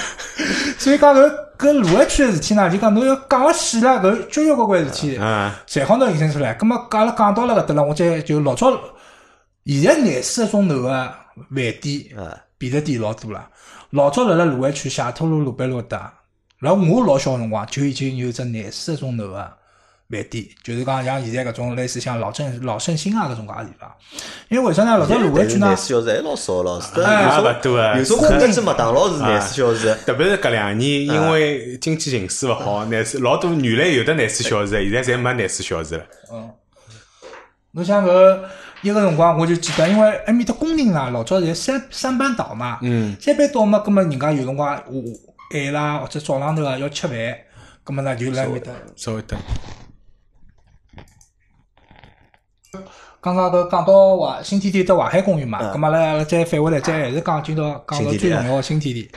[0.80, 5.18] 所以讲搿搿卢湾区个事体呢，就讲侬要讲个细了，搿交交关关事体。
[5.18, 6.54] 啊，侪好能引申出来。
[6.54, 8.72] 葛么，讲了讲到了搿搭了，我再就老早，
[9.66, 11.14] 现在廿四个钟头个饭
[11.82, 13.46] 店、啊，便利店老多了。
[13.90, 16.14] 老早辣辣卢湾区谢托路、鲁班路搿搭，
[16.60, 19.52] 然后我老小个辰光就已经有只廿四个钟头个
[20.10, 23.90] 饭店，就是讲像现在搿种类似像老正老盛兴啊搿种介个地方。
[24.48, 24.98] 因为为啥呢？
[24.98, 36.04] 老早卢湾区呢廿，四小时还老少老，是哎有勿多啊有种肯德基、麦当劳是廿四小时，特别是搿两年，因为经济形势勿好，廿四老多原来有的廿四小时，现在侪没廿四小时了。
[37.72, 38.38] 侬像搿
[38.82, 44.82] 一个辰光，我就记得，因为埃面搭工人啦，老早侪三三班倒嘛，嗯，三班倒嘛，葛末人家有辰光下
[45.54, 47.16] 晚啦或者早浪头啊要吃饭，
[47.84, 48.72] 葛末呢就辣埃面搭。
[48.96, 49.38] 稍微等，
[53.20, 59.10] 刚刚都讲到华新天地到淮海公园嘛，嗯葛末阿拉再返回来，再还是讲今朝讲到最重要的新天地。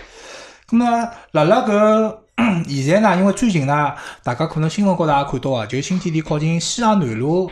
[0.67, 0.85] 咁么
[1.31, 2.17] 辣辣搿
[2.67, 7.49] 现在呢，因为最近呢，大家可能新闻高头也看到啊，就新天地靠近西洋南路，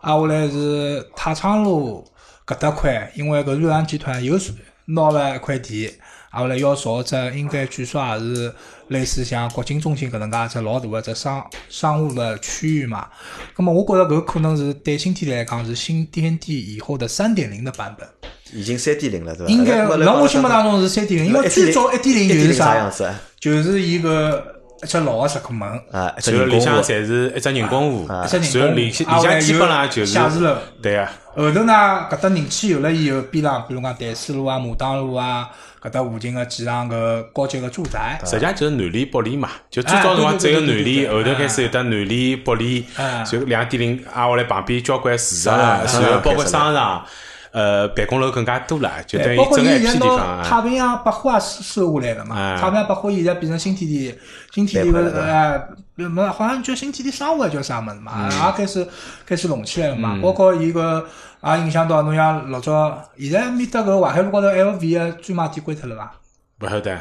[0.00, 2.04] 啊，下来是太仓路
[2.46, 4.38] 搿搭块，因为搿瑞安集团又
[4.86, 5.92] 拿了一块地，
[6.30, 8.54] 啊，后来要造只，应该据说也是
[8.88, 13.08] 类似像国金中心搿能介只老大个只商商务的区域嘛。
[13.56, 18.08] 咁么，我觉着搿可能是对新天地来讲是新天地以后的三点零的版本，
[18.52, 19.52] 已经三点零了，对伐？
[19.52, 23.20] 应该辣我心目当中是三点零，因为最早一点零就是啥样，子啊？
[23.40, 25.68] 就是一个一只老个石库门。
[25.90, 30.56] 啊，然后里向侪是一只人工湖，啊一只人工湖里里向基本上就是写字楼。
[30.82, 31.72] 对啊，后头呢，
[32.10, 35.48] 搿搭人气有了以后，边浪比如讲淡水路啊、牡丹路啊，
[35.82, 47.04] 搿搭附近个几幢搿高级个住宅，实际上就是南里北里嘛，就最早辰光只有南里，后头开始有得南里北里，哎就两点零挨下来旁边交关住宅，然后包括商商场，
[47.52, 50.42] 呃，办公楼更加多了，就等对，于整个一片地方啊。
[50.48, 52.36] 太平洋百货也收收下来了嘛。
[52.36, 54.14] 哎太平洋百货现在变成新天地，
[54.52, 58.86] 新天地个板块了呃，没好像叫新天地商务还叫啥么子嘛，嗯也开始
[59.26, 60.18] 开始弄起来了嘛。
[60.22, 61.04] 包括伊个
[61.42, 66.12] 也影响到侬像老早，现在面搭搿淮海路高头 LV 个专卖店关脱了伐？
[66.60, 66.98] 勿晓得，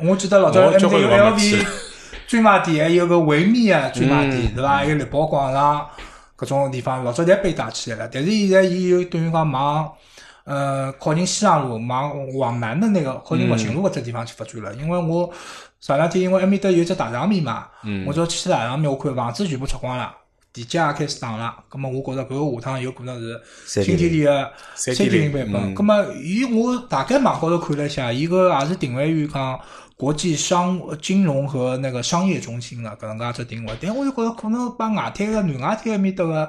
[0.00, 1.66] 我记得老早我埃面搭有 LV
[2.26, 4.76] 专卖店，还有个维密个专卖嗯店，对伐？
[4.76, 5.86] 还有力宝广场
[6.38, 8.10] 搿种地方，老早侪被打起来了。
[8.12, 9.90] 但是现在伊又等于讲往
[10.44, 14.72] 呃靠近西洋路，往往南的那个靠近复兴路搿只地方去发展了。
[14.76, 15.28] 因为我
[15.80, 20.14] 上两天因为埃面搭有只大场面嘛，嗯我就去大场面，我看房子全部拆光了。
[20.50, 23.40] 地价也开始打了，葛么我觉着搿个下趟有可能是
[23.84, 25.72] 新天地个三点零版本。
[25.72, 29.60] 嗯葛么伊我大概网高头看了一下，伊个也是定位于讲
[29.98, 36.48] 国际商金融和那个商业中心了搿能介只定位，但我就觉着可能帮外滩个南外滩埃面搭个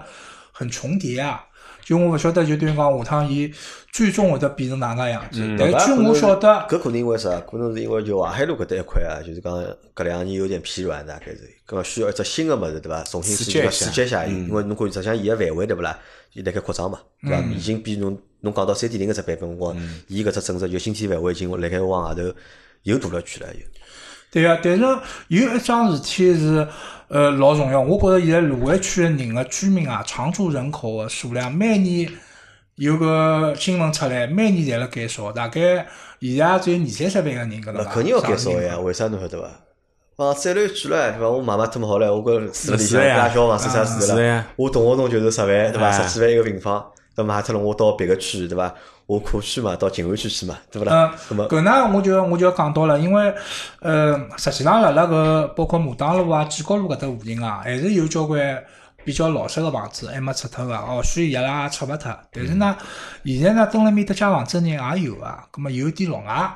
[0.52, 1.44] 很重叠啊。
[1.84, 3.52] 就我勿晓得，就等于讲下趟伊
[3.92, 5.56] 最终会得变成哪能介样子。
[5.58, 7.40] 但据我晓得，搿可能因为啥？
[7.40, 9.52] 可能是因为就淮海路搿搭一块啊，就是讲
[9.96, 13.02] 搿两年有点疲软，大概是，搿需要一只新个物事，对伐？
[13.06, 15.98] 重新刺激刺激一下，因为侬看，实际上伊个范围对勿啦？
[16.34, 17.40] 伊辣盖扩张嘛，对伐？
[17.52, 19.76] 已经比侬侬讲到三点零搿只版本辰光，
[20.08, 22.22] 伊搿只整只就新天范围已经辣盖往外头
[22.84, 23.60] 又大了去了，又。
[24.32, 24.84] 对个、但是
[25.30, 26.68] 有一桩事体是
[27.08, 32.08] 呃老重要，我觉着现在卢湾区的人个居民啊，常住人口个数量每年
[32.76, 35.88] 有个新闻出来，每年侪辣减少，大概
[36.22, 37.82] 现在只有二三十万个人搿能介。
[37.84, 39.50] 那肯定要减少呀，为啥侬晓得伐？
[40.15, 41.30] 房子一楼去了，对伐？
[41.30, 45.88] 我买买这么好了，我搿住了里向是呀介小房子啥住了我动勿动就是十万，对伐？
[45.88, 46.86] 哎十几万一个平方，
[47.20, 48.74] 那买脱了我到别个区，对伐？
[49.06, 51.14] 我可去嘛，到静安区去嘛，对勿嗯啦？
[51.32, 53.34] 嗯搿呢，我就我就要讲到了，因为
[53.82, 58.64] 呃，实际上辣辣搿包括牡丹路啊、建国路搿搭附近啊，还是有交关
[59.04, 62.18] 比较老式个房子还没拆脱个，哦，所以伊拉也拆勿脱。
[62.32, 62.78] 但是呢，
[63.26, 66.52] 现在呢，蹲辣面搭借房子个人也有啊，葛末有点老外，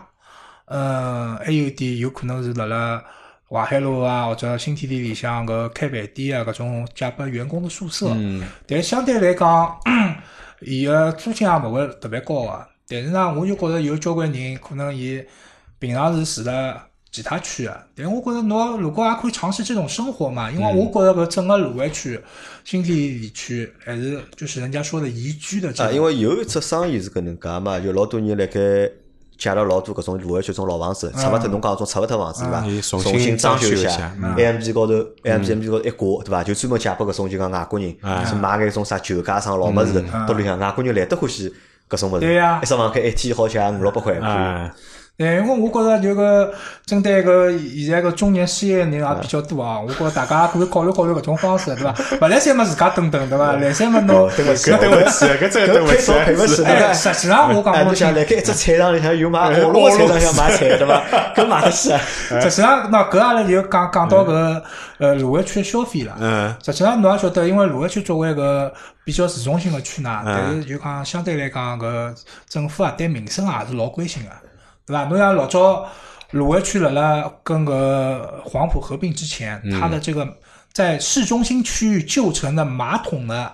[0.65, 3.03] 呃，还有点有可能是辣辣。
[3.49, 8.07] 淮海路啊，或者新天地里向搿开饭店啊，搿种借拨员工的宿舍，
[8.65, 9.77] 但相对来讲，
[10.65, 12.67] 伊个租金也勿会特别高个。
[12.87, 15.23] 但是呢，我就觉着有交关人可能伊
[15.79, 22.19] 平常是住辣其他区个，但我觉着侬如果也可以尝试这种生活嘛，因为我觉着搿整个卢湾区、
[22.63, 28.59] 新天地区还是就是人家说的宜居的这啊，因为有一只生意是搿能介嘛，就老多人辣盖
[29.43, 32.81] 借了老多搿种卢湾区种老房子，拆勿脱，侬讲种拆勿脱房子对伐嗯？
[32.81, 36.41] 重重新装修一下下，AMP 高头，A M B 高头一挂对伐？
[36.41, 37.93] 就专门借拨搿种就讲外国人，
[38.25, 41.53] 去买眼种啥旧家商老物事，到里向外国人来得欢喜
[41.89, 42.21] 搿种物事。
[42.21, 44.13] 对呀一只房间一天好像五六百块。
[45.13, 46.51] 啊，对，因为我觉着就个
[46.85, 51.93] 针对搿现在搿中年失业的人也比较多啊，我觉着大家 可以考虑考虑搿种方式，对伐？
[52.19, 53.53] 勿来三么自家等等，对伐？
[53.53, 55.87] 来三么侬对勿起，搿 对勿起，搿真个对勿
[56.47, 56.55] 起，
[56.93, 61.03] 实际上我讲哎，拨侬听侬想，辣盖一只菜场里向有买下龙个菜场向买菜，对伐？
[61.35, 62.01] 搿买得起啊？
[62.41, 64.61] 实际上，那搿阿拉就讲讲到搿
[64.97, 66.15] 呃卢湾区的消费了。
[66.19, 68.71] 嗯，实际上侬也晓得，因为卢湾区作为搿
[69.03, 72.15] 比较市中心个区呢，但是就讲相对来讲搿
[72.49, 74.29] 政府啊对民生也是老关心个，
[74.85, 75.05] 对伐？
[75.05, 75.85] 侬像老早
[76.31, 80.27] 卢湾区辣辣跟搿黄埔合并之前，它的这个
[80.71, 83.53] 在市中心区域旧城的马桶的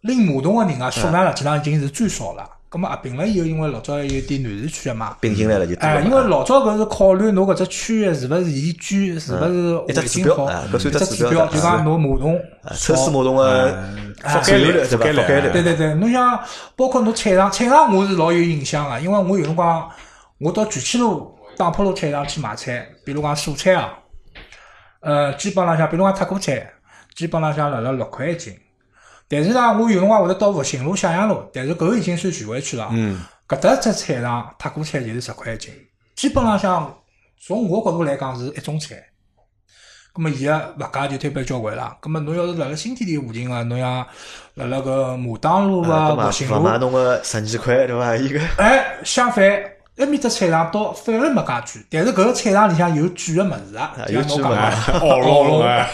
[0.00, 2.48] 拎马桶的人啊数量实际上已经是最少了。
[2.68, 12.38] 咁么合并了以后，因为老早有点南市区个嘛，并进来了就哎，因为老早搿是考虑侬搿只区域是勿是宜居，是勿是环境好，一只只指标就讲侬马桶
[12.76, 13.70] 抽丝马桶个
[14.20, 14.96] 覆盖率对伐？
[14.96, 16.38] 覆盖率覆盖率对对对，侬像
[16.74, 19.88] 包括侬菜场，菜场我是老有印象个，因为我有辰光
[20.38, 23.98] 我到聚气路打坡路菜场去买菜，比如讲蔬菜啊，
[25.00, 26.70] 呃，基本浪向，比如讲泰国菜，
[27.14, 28.54] 基本浪向辣辣六块一斤。
[29.28, 32.88] 但是呢，我有辰光会得到复兴路、向阳路，但是搿个已经算徐汇区了。
[32.92, 33.20] 嗯。
[33.48, 35.72] 搿搭只菜场泰国菜就是十块一斤，
[36.14, 36.94] 基本浪向
[37.40, 38.96] 从我角度来讲是一种菜。
[40.12, 41.96] 咁么伊个物价就推拨交关了。
[42.02, 44.06] 咁么侬要是辣辣新天地附近个，侬像
[44.54, 48.16] 辣辣搿牡丹路啊、复兴路，侬个十几块对伐？
[48.16, 49.44] 伊个哎，相反，
[49.98, 55.88] 埃面只菜场倒反而没介贵，但是搿个菜场里向有贵个物事啊，就有像侬贵讲物的，哦龙 啊，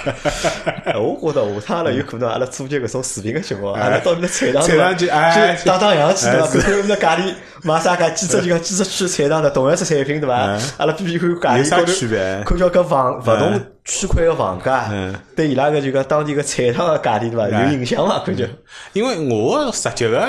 [0.85, 6.47] 哎我觉着下趟阿拉有可能阿拉做节搿种视频个节目，阿拉到那菜场菜场去哎去打打烊去对伐？
[6.47, 6.61] 哎是。
[6.61, 10.35] 看看那价钿买啥价，几只就讲几只区菜场的同样只产品对伐？
[10.79, 17.47] 阿拉比比看价有啥钿高头区别看叫搿房勿同区块个房价嗯，对伊拉个就讲当地个菜场个价钿对伐？
[17.49, 18.19] 有影响伐？
[18.27, 18.51] 感觉
[18.95, 20.27] 因为我实际个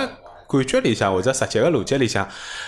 [0.58, 2.28] 感觉里向或者实际个逻辑里向，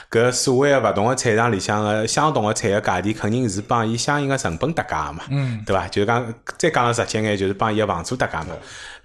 [0.09, 5.87] 搿所谓个勿同个菜场里向个相同个菜个价钿，肯定是帮伊相应个成本搭界嘛，嗯，对伐？
[5.87, 8.55] 就是讲再讲了实际眼，就是帮伊个房租搭界嘛。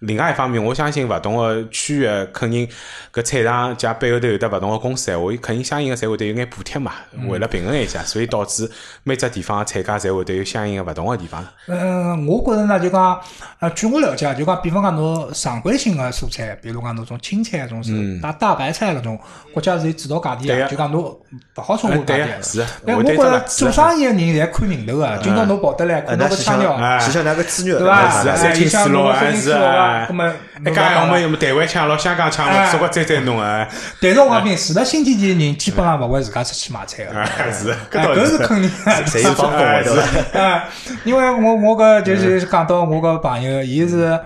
[0.01, 2.67] 另外一方面，我相信勿同个区域肯定
[3.13, 6.93] 搿菜场加背后头有得勿同个公司闲话，伊肯定相应个侪会得有眼补贴嘛，
[7.29, 8.71] 为了平衡一下，所以导致
[9.05, 11.45] 每只地方个菜价侪会得有相应个勿同个地方。
[11.69, 13.21] 嗯，我觉着呢，就讲，
[13.59, 19.21] 呃，据我了解，就讲，比方讲侬常规性个蔬菜，比如讲侬种青菜搿种是大大白菜搿种，
[19.53, 22.43] 国家是有指导价钿个，就讲侬勿好冲过价钿哎对个。
[22.43, 28.23] 是但我觉着做生意个人侪看名头个，今朝侬跑得来，哎，看侬那实际上个腔调，哎实际上那个资源对伐？
[28.23, 29.51] 是啊哎三清四像侬个路还是
[29.91, 30.33] 啊哎，葛么
[30.65, 33.69] 一家要么有么台湾腔咯，香港腔说个再再弄啊，
[34.01, 37.19] 但是我讲明，住辣新天地个人基本上勿会自家出去买菜个。
[37.19, 38.39] 啊是，哎，搿是是。
[38.39, 38.93] 肯定的。
[39.07, 40.41] 侪有帮工个对伐？
[40.41, 40.65] 啊，
[41.05, 44.19] 因为我我搿就是讲到我搿朋友，伊是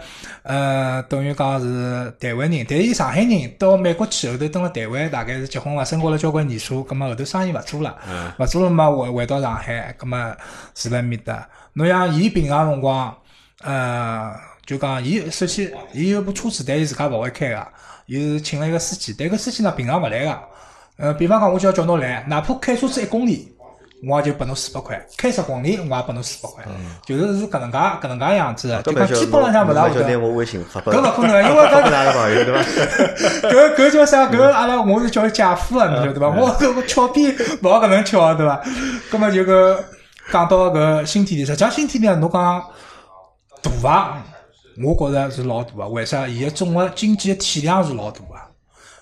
[0.43, 7.97] 呃等于讲是台湾人，但是伊上海人，到美国去后头蹲辣台湾，大概是结婚了，生活了交关年数，葛末后头生意勿做了，
[8.39, 10.19] 勿做了嘛回回到上海，葛末
[10.75, 11.47] 住辣埃面搭。
[11.73, 13.13] 侬像伊平常辰光，
[13.63, 14.33] 呃，
[14.67, 17.67] 就讲伊首先伊有部车子，但伊自家勿会开个，
[18.07, 20.39] 伊是请了一个司机，但搿司机呢平常勿来个。
[20.97, 23.53] 呃，比方讲，我就要叫侬来，哪怕开车子一公里，
[24.09, 26.65] 我也就拨侬四百块；开十公里，我也拨侬四百块。
[27.05, 30.03] 就是是搿能介搿能介样子的，就讲基本浪向勿大会得。
[30.03, 32.61] 就拿我微信发拨搿勿可能，因为搿发拨哪个朋友对伐？
[33.51, 34.27] 搿搿叫啥？
[34.31, 36.29] 搿阿拉我是叫伊姐夫啊，侬晓得伐？
[36.29, 37.27] 我搿个俏皮
[37.63, 38.63] 勿好搿能巧对伐？
[39.11, 39.79] 葛末就搿
[40.33, 42.65] 讲到搿新天地，实际上新天地啊，侬讲
[43.63, 44.17] 大伐？
[44.83, 46.27] 我觉着是老大个，为啥？
[46.27, 48.35] 伊个总个经济个体量是老大个。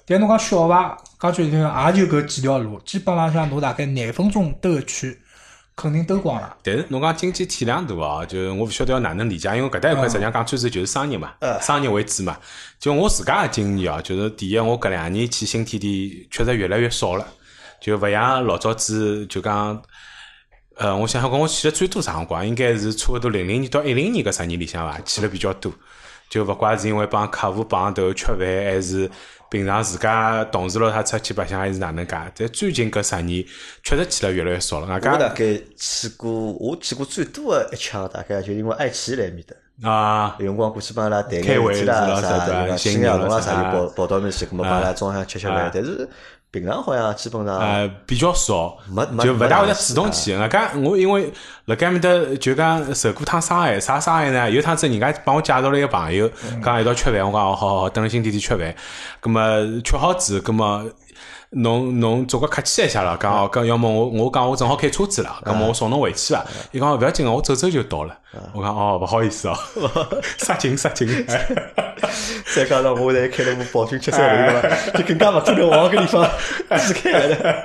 [0.04, 0.96] 但侬讲小伐？
[1.18, 5.16] 讲句实话，也就搿几条路，基本浪向侬大概廿分钟兜一圈，
[5.74, 6.56] 肯定兜光了。
[6.62, 12.36] 但是侬讲经济体量大哦，就我勿晓得要哪能理解，因为搿搭一块实际上讲专职就是商业嘛，商业为主嘛。
[12.78, 17.26] 就我自家个经验哦，就是第一，我搿两年去新天地确实越来越少了，
[17.80, 19.80] 就勿像老早子就讲。
[20.76, 22.46] 呃，我想想讲，我去了最多啥辰光？
[22.46, 25.72] 应该是差勿多零零年到一零年搿十年里向伐，去了比较多。
[26.30, 29.10] 就勿怪是因为帮客户碰头吃饭，还是
[29.50, 32.16] 平常自家同事咯他出去白相，还是哪能介？
[32.34, 33.44] 但最近搿十年，
[33.82, 34.86] 确实去了越来越少了。
[34.90, 35.34] 我大概
[35.76, 46.08] 去过，我去过最多的一枪，大概就因为爱奇艺来面搭啊，有辰光过去帮伊拉谈眼事体啦，啥新亚龙啦啥，就跑跑到面去，搿么帮伊拉中向吃吃饭，但是。
[46.52, 50.34] 平常好像基本上呃比较少，没就勿大会得主动去。
[50.34, 51.32] 我讲我因为
[51.64, 54.50] 辣盖面搭就讲受过趟伤害，啥伤害呢？
[54.50, 56.30] 有趟子人家帮我介绍了一个朋友，
[56.62, 58.74] 讲一道吃饭，我讲哦好好好，等新天地吃饭。
[59.18, 60.84] 葛么吃好子，葛么。
[61.54, 66.42] 侬侬做个客气一下了，讲哦，讲要么我我讲我正好开车子了，咁么我送侬回去伐？
[66.70, 68.18] 伊讲勿要紧个我走走就到了。
[68.54, 69.54] 我讲哦，勿好意思哦，
[70.38, 71.06] 杀紧杀紧。
[72.54, 74.62] 再加上我在开了部宝骏七三零嘛，
[74.94, 76.26] 就更加勿可能往搿地方
[76.86, 77.64] 去开了。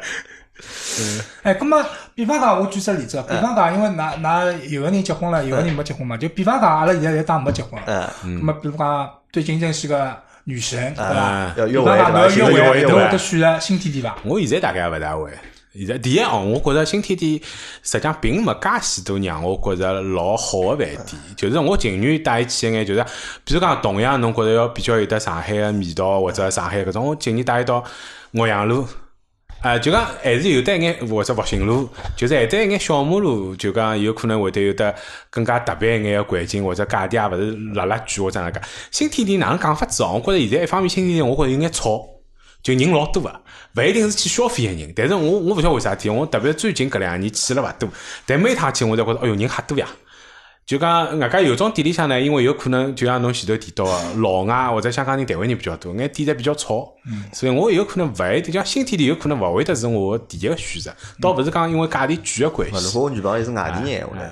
[0.99, 10.26] 嗯，哎，咁么，比方讲，我举只例子，比方讲，因为㑚㑚有个人结婚了，有个人没结婚嘛，就比方讲，阿拉现在在当没结婚，嗯，咁么，比如讲，对金正是个。
[10.49, 11.53] 女神，对吧？
[11.57, 12.27] 要约会，对吧？
[12.33, 14.15] 约会，都会得选择新天地伐？
[14.23, 15.29] 我现在大概也勿大会。
[15.75, 17.43] 现在第一哦，我觉着新天地
[17.83, 21.05] 实际上并没介许多让我觉着老好的饭店，
[21.35, 23.05] 就是我情愿带伊去一眼，就是
[23.43, 27.83] 比如讲同样侬觉着要比较有得上海的味道或者上海搿种，我情愿带伊到
[28.31, 28.87] 岳阳路。
[29.61, 34.93] 啊，就讲还是有得一眼或者复兴路，就是还得一眼小马路，就讲有可能会得有得
[35.31, 38.61] 更加特别一眼个环境，或者价钿也勿是辣辣贵或者哪能介。
[38.91, 40.21] 新天地哪能讲法子哦？
[40.23, 42.05] 我觉着现在一方面新天地，我觉着有眼吵，
[42.61, 43.41] 就人老多个，
[43.75, 44.93] 勿一定是去消费个人。
[44.95, 47.89] 但是我我勿晓得为啥体，我特别最近搿两年去了勿多，
[48.27, 49.87] 但每趟去我侪觉着，哎哟，人瞎多呀。
[50.67, 56.93] 就讲外加有种店里向呢，因为有可能就像侬前头提到个老外或者香港人、台湾人比较多，眼店侪比较吵，
[57.31, 62.85] 所以我有可能勿会，就像新天地有可能勿会得是我第一个选择，倒勿是讲因为价钿贵个关系。
[62.87, 64.29] 如果我女朋友是外地人话呢，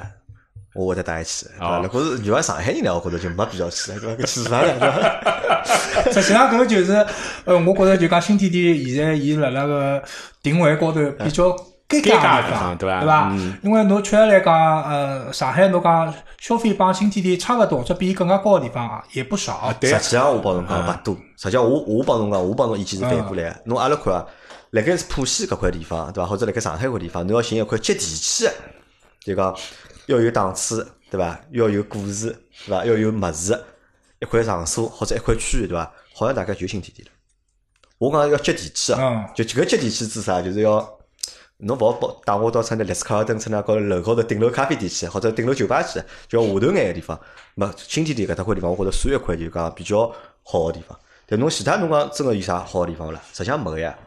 [0.73, 1.45] 我会得带伊去。
[1.81, 4.23] 如果是女朋友上海人呢，我觉着就没必要去，对伐？
[4.25, 6.11] 去啥两个？
[6.11, 6.91] 实际上，搿个就是，
[7.45, 10.03] 呃，我觉着就讲新天地现在伊辣辣个
[10.43, 11.55] 定位高头比较。
[11.87, 13.31] 尴尬地方，对伐？
[13.61, 19.71] 因为侬确实来讲，呃，上海侬讲消费帮新天地差勿多，或者比伊更加高个地方也不少。
[19.81, 23.55] 实际上我帮侬讲勿多，实际上我我帮侬讲，我帮侬意见是反过来。
[23.65, 24.25] 侬阿拉看啊，
[24.71, 26.27] 辣盖是浦西搿块地方，对伐？
[26.27, 28.49] 或者辣盖上海搿地方，侬要寻一块接地气，
[29.23, 29.55] 就讲
[30.07, 31.39] 要有档次，对伐？
[31.51, 32.83] 要有故事，对伐？
[32.83, 33.63] 要有物事，
[34.19, 35.91] 一块场所或者一块区域，对伐？
[36.15, 37.09] 好像大概就新天地了。
[37.99, 40.41] 我讲要接地气啊，就搿接地气是啥？
[40.41, 40.94] 就是要。
[41.57, 47.19] 侬勿好跑带我到出那丽思卡尔顿出那高楼高头顶楼咖啡店去，或者顶楼酒吧去，就下头眼个地方。
[47.55, 50.11] 没新天地搿搭块地方，我觉着算一块就讲比较
[50.43, 50.97] 好个地方。
[51.25, 53.21] 但侬其他侬讲真个有啥好个地方勿啦？
[53.31, 53.97] 实际上没个呀。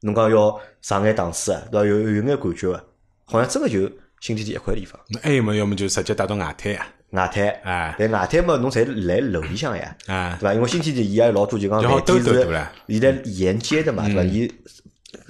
[0.00, 1.86] 侬讲要上眼档次，对伐？
[1.86, 2.84] 有有眼感觉个，
[3.24, 3.80] 好像真个就
[4.20, 4.98] 新天地一块地方。
[5.22, 5.54] 还有么？
[5.54, 6.86] 要么就直接带到外滩呀？
[7.10, 10.54] 外滩，哎，但外滩嘛，侬侪来楼里向呀，啊，对伐？
[10.54, 14.22] 因为新天地伊也老多就讲外滩是伊在沿街的嘛，对伐？
[14.22, 14.52] 伊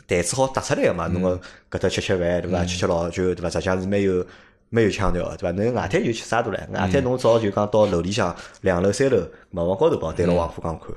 [0.07, 1.41] 台子好搭出来个嘛，侬个
[1.71, 2.65] 搿搭吃吃饭对伐？
[2.65, 3.51] 吃吃老酒对伐？
[3.51, 4.25] 实际上是蛮有
[4.69, 5.63] 蛮有腔调个对伐？
[5.63, 6.59] 侬外滩就吃啥多唻？
[6.73, 9.17] 外滩侬早就讲到楼里向两楼三楼
[9.51, 10.89] 门房高头跑，对牢黄浦江看。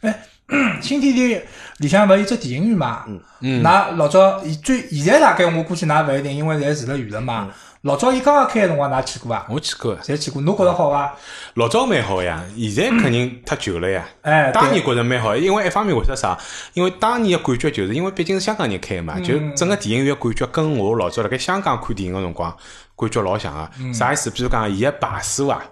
[0.00, 1.40] 哎，新天地
[1.78, 3.04] 里向勿有只电影院嘛？
[3.08, 7.50] 嗯嗯，㑚老早最现在大概我估计㑚勿一定，因为侪住辣远了嘛。
[7.84, 9.46] 老早伊刚刚开个辰光，㑚去过伐？
[9.50, 10.40] 我去过，侪去过。
[10.40, 11.14] 侬觉着好伐？
[11.52, 14.02] 老早蛮好呀，现在肯定太旧了呀。
[14.22, 16.38] 哎，当年觉着蛮好，因为一方面为啥啥？
[16.72, 22.56] 因为当年个感觉就是因为毕竟是香港人开嘛，就整个电影院感觉跟我老早辣盖香港看电影个辰光
[22.96, 23.92] 感觉老像个。
[23.92, 24.30] 啥意思？
[24.30, 25.62] 比如讲伊个排数啊。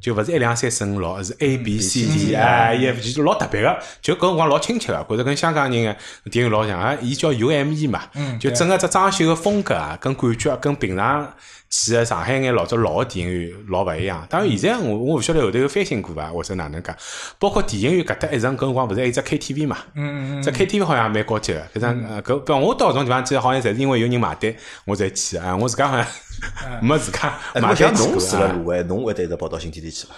[0.00, 6.96] 就勿是一两三四五六，是 A B C D 哎，E F G 就老特别个，就搿辰光老亲切个，觉着跟香港人个电影老像啊。
[7.00, 8.02] 伊叫 U M E 嘛，
[8.38, 11.34] 就整个只装修个风格啊，跟感觉跟平常
[11.70, 14.26] 去个上海眼老早老个电影院老勿一样。
[14.30, 16.94] 当然现在我我勿晓得后头有翻新过伐，或者哪能介。
[17.38, 19.78] 包括电影院搿搭一层搿辰光勿是还有只 K T V 嘛？
[19.94, 24.54] 嗯嗯嗯只 K T V 好像蛮高级个，搿张搿搿我到搿种地方去，好像侪是因为有人买单，
[24.84, 25.56] 我才去啊。
[25.56, 26.06] 我自家好像。
[26.82, 30.14] 没自家，买像侬住了卢湾，侬会得一直跑到新天地去伐？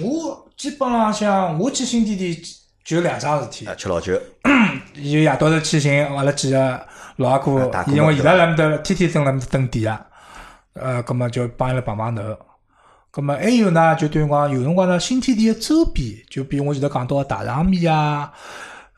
[0.00, 2.40] 我基本浪向我去新天地
[2.84, 4.12] 就两桩事体，吃老酒，
[4.94, 6.86] 就夜到头去寻阿拉几个
[7.16, 10.06] 老阿哥，因为伊拉辣面搭天天蹲辣面搭蹲店啊，
[10.78, 12.22] 呃，葛么就帮伊拉碰碰头。
[13.10, 18.30] 葛么还有呢，就等于讲有辰光呢，新天地个周边，就比如我前头讲到大肠面啊，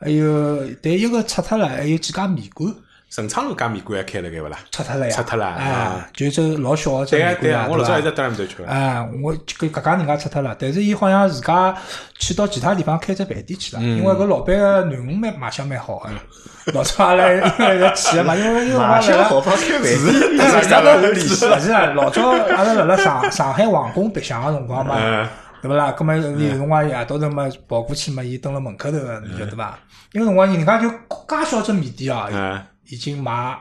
[0.00, 2.74] 还有但一个拆脱了，还有几家面馆。
[3.11, 4.59] 陈昌路家面馆还开了该勿啦？
[4.70, 8.68] 拆脱了呀，拆脱了哎啊，就这老小个只对啊对啊，面馆啊，我老早一直蹲辣面头吃个。
[8.68, 11.74] 哎，我搿搿家人家拆脱了，但是伊好像自家
[12.18, 16.11] 去到其他地方开只饭店去了，因为搿老板个囡恩蛮卖相蛮好个。
[16.74, 19.96] 老早阿拉因为在去个嘛， 因为因为我马相好方开饭店，
[20.62, 21.46] 是啥都有联系。
[21.46, 25.26] 勿是啊，老早阿拉辣辣上上海皇宫白相个辰光嘛，嗯
[25.62, 25.90] 对勿啦？
[25.92, 29.78] 葛末有辰光夜到头嘛跑过去嘛，伊蹲辣门口头个，你晓得伐？
[30.12, 33.59] 因为辰光人家就介小只面店啊，嗯已经买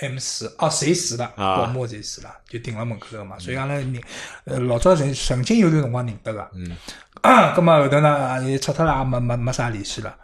[0.00, 1.26] M 四哦，谁死了？
[1.36, 2.30] 啊宝马谁死了？
[2.48, 4.00] 就停辣门口头嘛，所以阿拉认
[4.44, 6.48] 呃老早曾曾经有段辰光认得个。
[6.54, 6.76] 嗯。
[7.22, 10.16] 咁么后头呢，也拆脱了，也没没没啥联系了。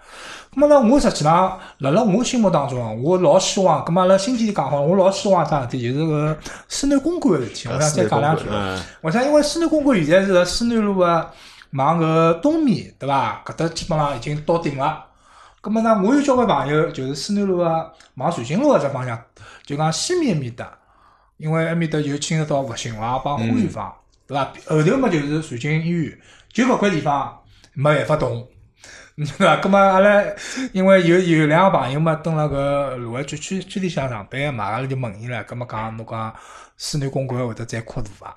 [0.54, 8.44] 咁么呢，我实际上辣辣我心目当中啊，我老希望，咁么阿拉新天地讲好，我老希望桩事体就是个西南公馆个事体，我想再讲两句。
[8.50, 11.30] 嗯我想因为西南公馆现在是辣西南路个
[11.72, 13.42] 往搿东面，对伐？
[13.44, 15.04] 搿搭基本上已经到顶了。
[15.66, 19.20] 咁么呢，我有交关朋友就是西南路个往瑞金路搿只方向，
[19.64, 20.72] 就讲西面埃面搭，
[21.38, 23.92] 因为埃面搭就牵涉到复兴坊帮花园坊，
[24.28, 24.52] 对伐？
[24.68, 26.16] 后头嘛就是瑞金医院，
[26.52, 27.36] 就搿块地方
[27.74, 28.46] 没办法动。
[29.16, 29.56] 对伐？
[29.56, 30.22] 咁么阿拉
[30.72, 36.32] 因为有有两个朋友嘛，蹲辣搿卢湾区区区里向上班个嘛，阿拉就问伊唻，咁么讲侬讲
[36.76, 38.36] 西南公馆会得再扩大伐？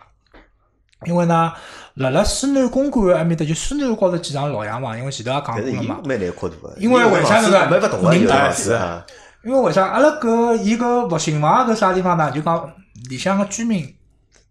[1.05, 1.53] 因为呢，
[1.93, 5.99] 辣辣西南公馆埃面搭就西南路高头几幢老洋房，因为前头也讲过了嘛。
[6.05, 9.05] 蛮难扩大个，因为为啥是呢没法动个，有人大房子啊，
[9.43, 9.85] 因为为啥？
[9.85, 12.29] 阿拉搿伊搿复兴房搿啥地方呢？
[12.31, 12.69] 就讲
[13.09, 13.87] 里向个居民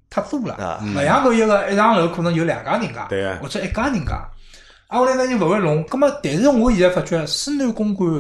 [0.09, 4.15] 太多了啊，勿像搿一个一幢楼可能有两家人家，对啊或者一家人家。
[4.87, 5.85] 啊，后来呢又勿会弄。
[5.85, 8.11] 葛末，但是我现在发觉西南公馆，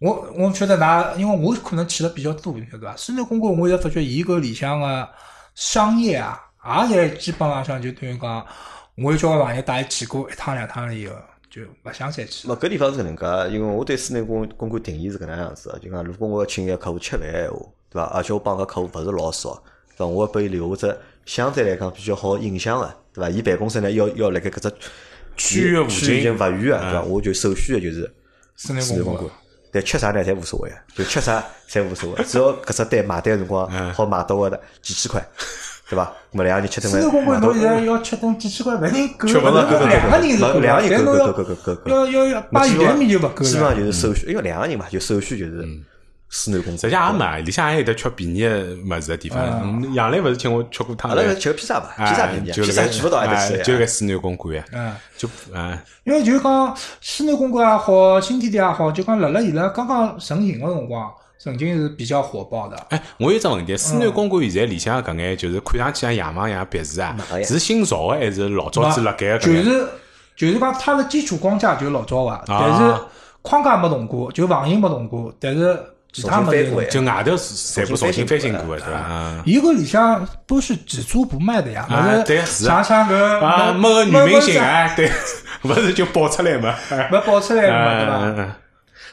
[0.00, 2.94] 我我勿晓得㑚，因为我可能去了比较多，你晓得伐？
[2.96, 5.08] 西南公馆我现在发觉伊搿里向个
[5.56, 8.46] 商业啊，也侪基本浪向就等于讲，
[8.96, 11.14] 我有交关朋友带伊去过一趟两趟了以后，
[11.50, 12.56] 就勿想再去了。
[12.56, 17.56] 咾搿地方是搿能介，因为我对室内公公馆定义是搿能样子个，就讲如果我要请一个客户吃饭闲话，
[17.90, 18.04] 对伐？
[18.14, 19.60] 而且我帮搿客户勿是老熟，
[19.96, 20.06] 对伐？
[20.06, 23.30] 我要拨伊留下只相对来讲比较好印象个，对伐？
[23.30, 24.74] 伊办公室呢要要辣盖搿只
[25.36, 27.00] 区域附近勿远个，对伐？
[27.00, 28.12] 嗯我就首选个就是
[28.56, 29.30] 室内公馆。
[29.70, 34.50] 但吃啥呢，侪无所谓，就吃啥侪无所谓，只要搿只单买单辰光嗯好买到个
[34.80, 35.22] 几千块，
[35.88, 36.12] 对伐？
[36.32, 43.76] 么两个人吃顿饭，西南公馆侬现在要吃顿几千块，勿一定够，吃勿着够够够两个人是够的，两个人够但侬够够够够够要要要摆基本上圆面就勿够基本上。
[43.76, 45.66] 就是首选，因为两个人嘛，就首选就是
[46.28, 46.78] 西南公馆。
[46.78, 48.48] 实际上也没，里向还有得吃便宜个
[48.84, 49.42] 物事个地方。
[49.62, 53.62] 嗯杨澜勿是请我吃过趟饭阿拉搿吃个披萨吧，披萨哎便宜，就披萨去勿到埃搭哎去呀。
[53.64, 62.76] 就搿西南公馆呀，嗯，就嗯因为就讲西南公馆也好，新天地也好，就讲辣辣伊拉刚刚成型个辰光，曾经是比较火爆的。
[62.90, 69.38] 哎，我有只问题，西南公馆现在里向搿眼就是看上去像洋房一样别墅啊是新造的还是老早子辣盖？
[69.38, 69.86] 就是
[70.36, 72.94] 就是讲它的基础框架就是老早个，但是
[73.42, 75.78] 框架没动过，就房型没动过，但是
[76.12, 79.06] 其他没过就外头全部重新翻新过个，对伐？
[79.08, 85.08] 嗯伊个里向都是只租不卖的呀，啊勿对是啊像像搿啊，没个女明星啊，对，
[85.62, 86.74] 勿是就爆出来嘛？
[86.90, 88.56] 哎没爆出来嘛，对伐？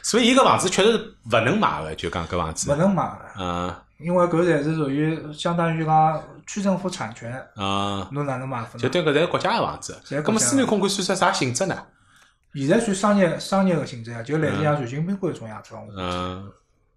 [0.08, 0.98] 所以伊个房子确实是
[1.32, 2.76] 勿能买个，就讲搿房子勿。
[2.76, 8.64] 能买，嗯因为搿侪是属于相当于讲区政府产权，嗯，侬哪能买？
[8.78, 10.00] 就对搿侪是国家个房子。
[10.04, 11.76] 侪国家葛末西南公馆算出啥性质呢？
[12.54, 15.74] 现在算商业商业个性质呀，就类似像瑞金宾馆搿种样子。
[15.98, 16.48] 嗯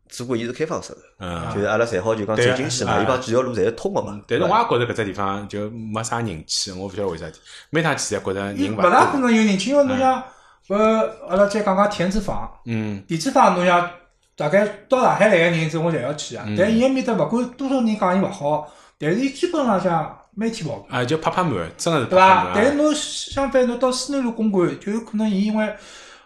[0.08, 1.52] 只不过伊是开放式的，嗯。
[1.54, 4.20] 就是阿拉侪好就讲走对进去嘛，啊伊帮几条路侪是通个嘛。
[4.28, 7.40] 但是我也觉着搿只地方就没啥人气，我勿晓得为啥体。
[7.72, 9.18] 每趟去侪觉着人勿伊勿大可。
[9.18, 10.24] 能有人气，因为侬像
[10.70, 13.90] 呃，阿拉再讲讲田子坊，嗯田子坊侬像
[14.36, 16.56] 大概到上海来个人，总我侪要去嗯啊。
[16.58, 22.52] 但伊埃面搭勿管多少人讲伊勿好，但是伊基本上向每天跑，啊，就拍拍满，真个是对伐？
[22.54, 25.76] 但是侬相反，侬到西南路公馆，就有可能伊因为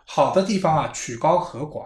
[0.06, 1.86] 好的地方啊，曲高和寡，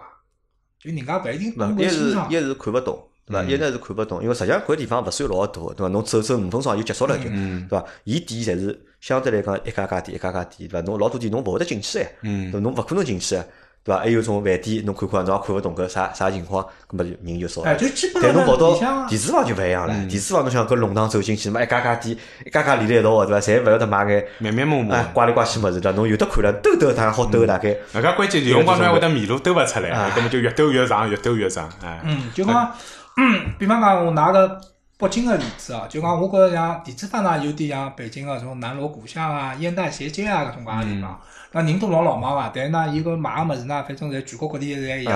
[0.82, 2.40] 就人家勿一定懂勿，一得欣赏是一。
[2.40, 3.42] 是看勿懂，对伐？
[3.44, 5.88] 一呢是看勿懂，因为实际上搿地方勿算老大，对伐？
[5.88, 7.84] 侬走走五分钟也就结束了，就对伐？
[8.04, 10.86] 伊店侪是相对来讲一家家店一家家店，对伐？
[10.86, 13.46] 侬老多店侬勿会得进去哎，嗯对伐侬勿可能进去哎，
[13.84, 14.00] 对伐？
[14.00, 17.76] 还有种饭店侬看看，侬也看勿懂搿啥啥情况，搿么人就少了哎，。
[17.76, 18.76] 就基本上但侬跑到
[19.08, 23.46] 电视房就勿一样了，电视房侬想搿弄堂走进去，嘛一家家店，一家家连辣一道个，对伐？
[23.46, 25.04] 侪勿晓得买眼密密麻麻哎。
[25.14, 25.96] 怪里怪气物事，对伐？
[25.96, 27.76] 侬有得看了，兜兜大概好兜大概。
[27.94, 32.00] 搿家关键有辰光侬会得迷路兜勿出来，啊葛末就越兜越长，越兜越长，哎。
[32.04, 32.74] 嗯，就讲，
[33.16, 34.60] 嗯，比方讲，我拿个
[34.98, 41.20] 北京个例子哦，就讲我觉着像地子坊呢，有点像北京个这种南锣鼓巷啊、烟袋斜街啊搿种介个地方，
[41.52, 45.14] 那人都老老忙个，但是呢，伊搿买个物事呢，反正侪全国各地侪一样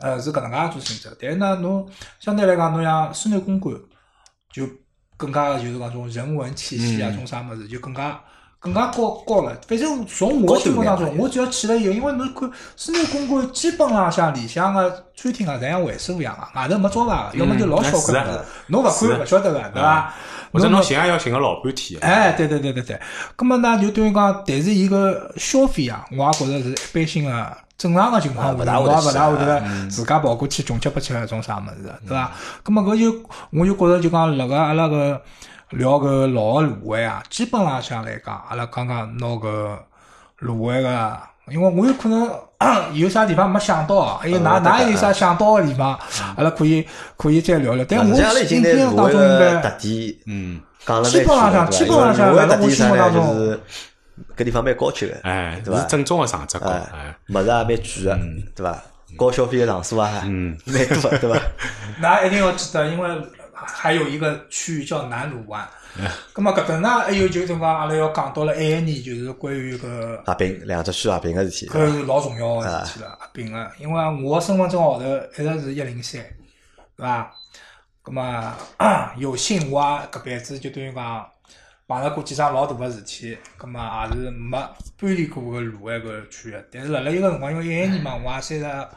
[0.00, 1.16] 个，呃，是搿能介一种性质。
[1.20, 1.88] 但是呢，侬
[2.18, 3.76] 相对来讲，侬像室内公馆，
[4.52, 4.68] 就
[5.16, 8.20] 更加就是讲种人文气息啊，种啥物事就更加
[8.60, 9.56] 更加高高了。
[9.66, 20.14] 反正从我心目当中，我只要去了以后，因为侬看室内公馆基本浪向里向个餐厅啊，侪像会所一样个，外头没招牌个，要么就老小个，侬勿看勿晓得个，对伐？
[20.52, 21.98] 或者侬寻也要寻个老半天。
[22.02, 23.00] 哎，对对对对对，
[23.36, 27.56] 咁么呢，就等于讲，但是伊个消费啊，我也觉着是一般性个。
[27.80, 32.30] 正常个情况下头，我也勿大会得自家跑过去穷吃不吃搿种啥物事，对伐？
[32.62, 35.18] 咁么搿就我就觉着就讲辣个阿拉个
[35.70, 39.76] 聊搿老个芦苇啊，基本浪向来讲，阿拉刚刚拿搿
[40.38, 41.18] 芦苇个，
[41.48, 42.28] 因为我有可能
[42.92, 45.98] 有啥地方没想到啊，还有㑚㑚有啥想到个地方，
[46.36, 47.84] 阿拉可以可以再聊聊。
[47.88, 52.86] 但我实际上已经拿印象当芦苇中应该特点，嗯，讲了基本浪向基本上上芦苇特辣我心？
[52.88, 53.60] 目当中就是
[54.36, 58.18] 搿地方蛮高级个，哎，对伐是正宗个长只高，哎哎，，物事也蛮贵个，
[58.56, 58.82] 对伐？
[59.16, 61.40] 高消费个场所啊，嗯蛮多，对伐？
[62.02, 63.08] 㑚一定要记得，因为
[63.66, 65.68] 还有一个区域叫南鲁湾。
[66.32, 73.70] 咁么搿搭呢，还有就是讲阿拉要讲到了埃年，就是关于搿合并两只区合并个事体，搿是老重要个事体了，合并个。
[73.78, 76.22] 因为我身份证号头一直是一零三，
[76.96, 77.32] 对伐？
[78.04, 78.56] 咁么
[79.18, 81.26] 有幸我也搿辈子就等于讲
[81.88, 84.56] 碰着过几桩老大个事体，咁么也是没
[84.96, 86.64] 搬离过搿卢湾搿区域。
[86.70, 88.88] 但是辣辣一个辰光，因为一一年嘛，我也三十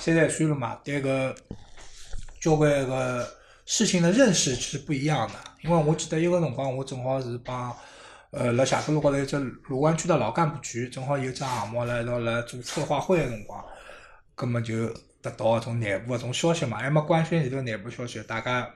[0.00, 1.34] 三十岁了嘛，对搿
[2.40, 3.28] 交关个
[3.66, 5.34] 事情的认识是不一样的。
[5.62, 7.76] 因为我记得有个辰光，我正好是帮
[8.30, 9.36] 呃辣霞浦路高头有只
[9.68, 13.62] 卢湾区的老干部局，正好有只项目辣一道辣做策划会的辰光，
[14.34, 14.88] 根本就
[15.20, 18.72] 得到搿种内部搿种消息嘛，还没官宣里头内部消息，大家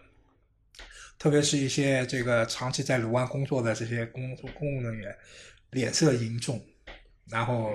[1.19, 5.17] 特别是一些这个长期在卢湾工作的这些工作公务人员，
[5.71, 6.61] 脸色凝重，
[7.29, 7.71] 然后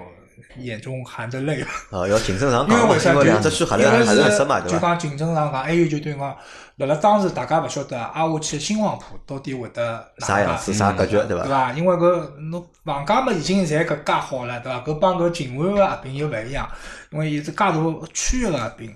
[0.58, 1.66] 眼中含着泪。
[1.90, 4.76] 哦，要竞争上因为为啥就因为两只区合来还是很深嘛，对伐？
[4.76, 6.38] 就讲竞争上讲，还有就等于讲，
[6.78, 11.44] 辣辣当时大家勿晓得挨下去新黄埔到底会得啥样子，啥格局，对伐？
[11.44, 11.72] 对伐？
[11.74, 14.80] 因为搿侬房价嘛已经侪搿介好了，对伐？
[14.80, 16.70] 搿帮搿静安个合并又勿一样，
[17.12, 17.74] 因为伊是介大
[18.14, 18.94] 区域个合并。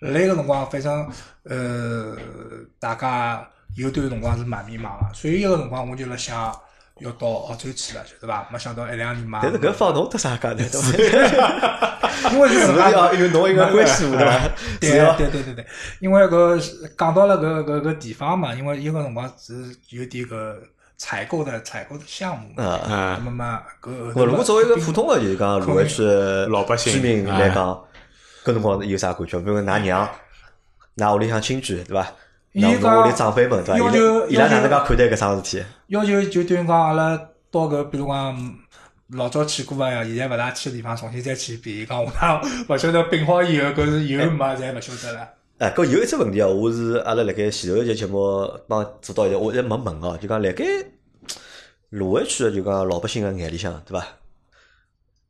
[0.00, 1.08] 辣辣一个辰光，反正
[1.44, 2.14] 呃，
[2.78, 6.54] 大家有段辰光是蛮迷茫个，所以一个辰光我就辣想
[7.00, 8.48] 要到澳洲去了，晓得伐？
[8.52, 10.64] 没想到一两年嘛，但是搿放侬得啥介呢？
[12.32, 14.48] 因为是是不是搿能介要有侬一个关系户对伐？
[14.80, 15.66] 对对对对对，
[16.00, 20.54] 因为搿讲到了搿搿搿地方嘛，因为有个辰光是有点搿
[20.96, 22.80] 采购的采购的项目嘛，啊。
[22.86, 26.02] 那嗯，么嘛搿我如果作为一个普通的就是讲卢湾区
[26.48, 27.66] 老百姓居民来讲，
[28.44, 29.38] 搿辰光有啥感觉？
[29.40, 30.08] 比如㑚娘、
[30.96, 32.06] 㑚屋里向亲眷对伐？
[32.54, 33.78] 伊讲屋里长辈们对伐？
[33.78, 35.64] 要求伊拉哪能介看待搿桩事体？
[35.88, 37.16] 要求就等于讲阿拉
[37.50, 38.54] 到搿比如讲嗯
[39.08, 45.28] 老早去过个，现在勿大去个地方重新再去一遍，伊讲我讲勿晓得病好以后搿是有没侪勿晓得了。
[45.58, 50.64] 哎，搿有一只问题哦，我是阿拉辣盖前头一节节目帮做到一下，我一直没问哦，就讲辣盖
[51.90, 54.06] 卢湾区个就讲老百姓个眼里向，对伐？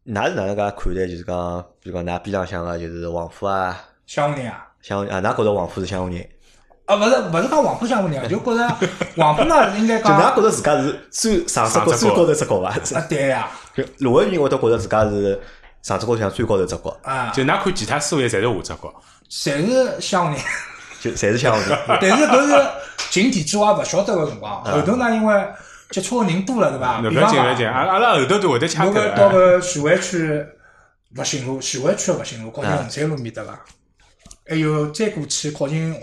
[0.07, 1.07] 㑚是哪能介看待？
[1.07, 6.29] 就是讲，比如讲㑚边浪向个就是黄浦啊，乡下人啊，乡啊，㑚觉着黄浦是乡下人？
[6.87, 8.69] 啊勿是勿是讲黄浦乡下人啊，就觉着
[9.17, 12.69] 黄浦呢应该就㑚讲觉着自家是最上只角最高头只角伐？
[12.69, 15.41] 啊对呀就卢湾人会得觉着自家是
[15.83, 18.95] 上只高头向最高头只角，啊，就㑚看其他所有侪是下只角，
[19.31, 20.41] 侪是乡下人。
[21.01, 21.79] 就侪是乡下人。
[22.01, 22.69] 但是搿是
[23.11, 24.65] 井底之蛙，勿晓得个辰光。
[24.65, 25.47] 后头呢，因为
[25.91, 27.01] 接触个人多了，对伐？
[27.03, 30.45] 那比方讲勿要紧勿要紧，，阿阿拉后头都会得掐头如果到个徐汇区
[31.15, 33.59] 复兴路，徐汇区个复兴路靠近衡山路面搭伐，
[34.49, 35.95] 还有再过去靠近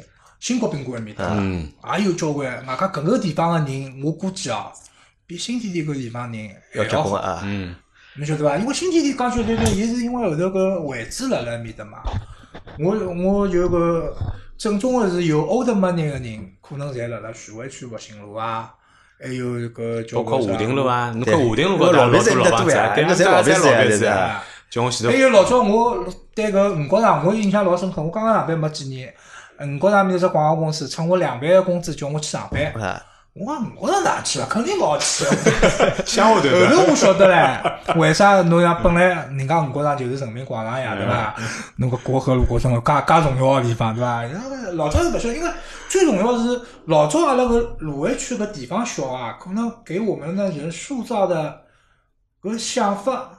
[0.41, 4.71] 新国宾馆埃面搭，嗯，也有交关外加搿个地方个人，我估计哦，
[5.27, 7.09] 比新天地搿地方人要还要好。
[7.09, 7.41] 结婚啊！
[7.45, 7.75] 嗯，
[8.15, 8.57] 侬晓得伐？
[8.57, 11.99] 因为新天地讲句对对， 伊是因为后头搿位置辣辣埃面搭嘛。
[12.79, 14.13] 我我就搿
[14.57, 18.73] 正宗个是有 old money 个人，可能侪辣辣徐汇区复兴路啊，
[19.19, 24.43] 还有搿叫包括啥华定路啊，侬看华亭路高头老老多老房子对啊，因为侪老板侪老子呀对吧板子啊。
[24.71, 28.01] 就我前头还有老早我对搿五角场，我印象老深刻。
[28.01, 29.13] 我刚刚上班没几年，
[29.65, 32.63] 五角场面有只广告公司，趁我两倍个工资叫我去上班。
[32.81, 33.01] 啊，
[33.33, 34.45] 我讲五角场哪去了？
[34.47, 35.23] 肯定勿好去。
[36.05, 37.61] 乡下头后的，头我晓得嘞，
[37.95, 39.01] 为啥侬像本来
[39.37, 41.35] 人家五角场就是人民广场呀， 对伐？
[41.77, 44.23] 侬个过河路过生活介介重要个地方，对伐？
[44.73, 45.51] 老早是勿晓得，因为
[45.89, 51.61] 最重要是老早阿拉个卢湾区个地方小啊，可能给我们的人塑造的
[52.41, 53.29] 搿想法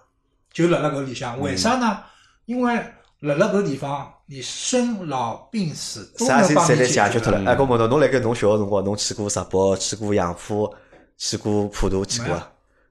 [0.52, 1.40] 就辣辣搿里向。
[1.40, 1.98] 为啥呢？
[2.44, 2.74] 因为
[3.20, 7.50] 辣辣搿地方，你生老病死都啥事侪来你解决解决脱了。
[7.50, 10.74] 哎，搿问侬，侬辣盖侬小个辰光，侬去过石宝，去过杨浦，
[11.18, 12.42] 去过普陀，去过？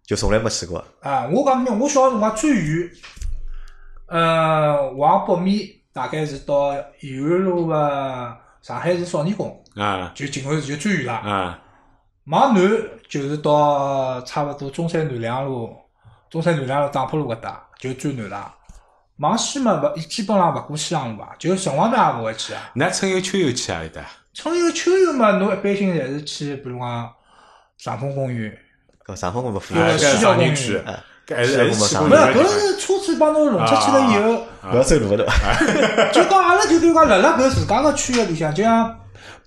[0.06, 0.86] 就从来没去过。
[1.00, 2.92] 啊，我讲明，我小个辰光最远，
[4.06, 11.14] 呃，往北面大概是到延安路个上海市少年宫，啊就静安寺就最远了。
[11.14, 11.60] 啊，
[12.26, 12.62] 往南
[13.10, 15.76] 就是到差勿多中山南两路、
[16.30, 18.54] 中山南两路打浦路搿搭，就最南了。
[19.22, 22.72] 往西嘛勿基本上勿过西洋路伐，就城隍庙也勿会去啊。
[22.74, 24.02] 那春游秋游去啊里搭？
[24.34, 27.10] 春游秋游嘛，侬一般性侪是去，比如讲
[27.78, 28.52] 长风公园。
[29.06, 30.50] 搿上峰公园附呃近，西郊公园
[31.28, 35.34] 还是还是公园勿是，搿是车子帮侬弄出去了以后，勿要走路对伐？
[36.14, 38.96] 就讲阿拉就对讲辣辣搿自家个区域里向，就像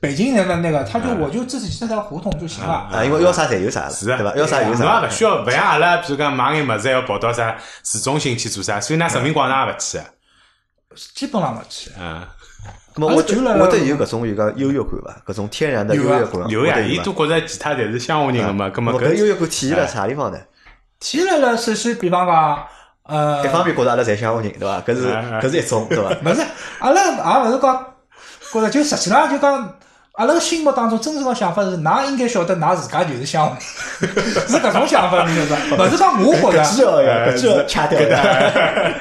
[0.04, 2.88] 北京人的那个，他就我就自己这条胡同就行了。
[2.92, 4.34] 啊，因为要啥侪有啥了，是啊，对伐？
[4.36, 5.10] 要啥有侬啥也勿。
[5.10, 10.04] 需要，勿像阿拉，比如讲买眼物事还要跑到啥市中心去做啥，所以㑚人民广场也勿去啊。
[11.14, 11.90] 基本上勿去。
[11.98, 12.22] 嗯，
[12.94, 15.32] 咁么我就辣辣我得有搿种有个优越感伐？
[15.32, 20.38] 搿种天然的优越感，有呀，伊都觉着其他侪是乡下人个嘛，葛末咁么搿优越感体现辣啥地方呢？
[21.00, 22.66] 体现了首先，比方讲，
[23.02, 24.80] 呃一，方面觉着阿拉侪乡下人，对伐？
[24.80, 26.08] 搿是搿是一种，对伐？
[26.24, 26.42] 勿是，
[26.78, 27.86] 阿拉也勿是讲，
[28.52, 29.76] 觉着就实际上就讲，
[30.14, 33.52] 阿拉个心目当中真正个想法是，㑚应该晓得，㑚自家就是乡下
[34.00, 34.14] 人，
[34.46, 35.82] 是搿种想法，你晓得伐？
[35.84, 36.62] 勿是讲我觉着。
[36.62, 38.94] 搿句哦呀，搿句要掐掉的。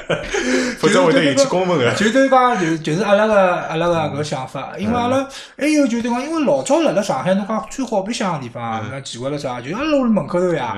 [0.80, 1.94] 否则会得引起公愤个。
[1.94, 5.24] 就对讲，就就是阿拉个阿拉个搿个想法，因为阿拉
[5.56, 9.62] 还有就对讲，因为老早辣辣上海，侬讲最好白相个地方啊，那奇怪了啥？
[9.62, 10.76] 就阿拉屋里门口头呀，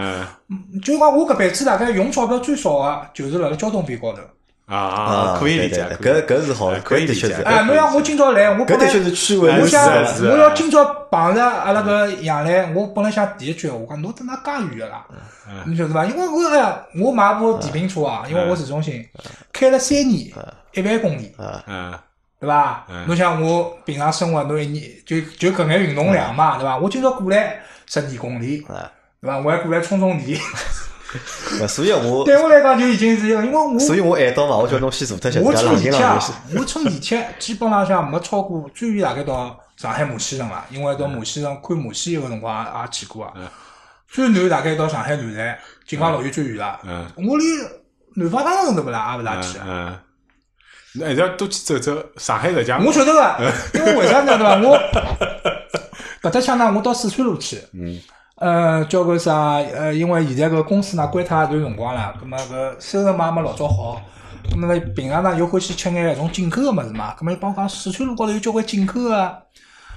[0.50, 4.20] 嗯就讲我搿辈子大概用钞票最少个，就是辣辣交通费高头。
[4.66, 7.32] 啊啊，可以理解，搿搿是好，可以理解。
[7.44, 15.06] 哎，侬像我今朝来，我搿的本来确是区分我想是是我要今朝碰着阿拉个杨澜，我本来想第一句我讲侬等哪介远个啦，
[15.66, 16.04] 你晓得伐？
[16.06, 19.08] 因为我哎呀，我买部电瓶车啊，因为我市中心
[19.54, 20.32] 开了三年，
[20.74, 21.32] 一万公里。
[21.68, 21.94] 嗯
[22.38, 22.86] 对伐？
[23.08, 26.76] 侬想我平常生活，侬一年就就搿眼运动量嘛，对伐？
[26.76, 28.92] 我今朝过来十二公里，啊
[29.22, 29.38] 对伐？
[29.38, 30.95] 我还过来充充电，呃
[31.68, 36.06] 所以我，对我来讲就已经是因为我所以我晚到嘛，我叫侬先坐脱歇，我乘地铁
[36.58, 43.34] 我乘地铁基本浪向没超过最远大概到上海马戏城了，因为到马戏城看马戏有个辰光也也去过啊。
[44.08, 46.80] 最南大概到上海南站，锦江路就最远了。
[46.86, 47.48] 嗯我连
[48.16, 49.66] 南方商城都勿大，也勿大去啊。
[49.68, 50.00] 嗯，
[50.96, 52.02] 那还是要多去走走。
[52.18, 54.38] 上海实际上，我晓得个，因为为啥呢？
[54.38, 54.56] 对伐？
[54.62, 54.80] 我
[56.24, 57.62] 搿搭腔呢，我到四川路去。
[57.74, 58.00] 嗯。
[58.38, 59.54] 呃，交关啥？
[59.74, 64.02] 呃，因为现在搿公司呢关脱一段辰光了，葛末搿收入嘛也没老早好。
[64.52, 67.14] 葛末呢，平常呢又欢喜吃眼搿种进口个物事嘛。
[67.18, 69.38] 葛末伊帮我讲，四川路高头有交关进口个，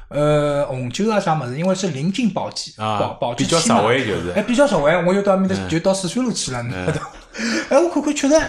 [0.09, 3.73] 呃，红酒啊啥物事，因为是临近保季，保啊保，比较实。
[3.73, 7.01] 惠就是哎，比较实惠，我就到埃面搭，就到四川路去了，侬晓得？
[7.71, 8.41] 哎，我看看，确实，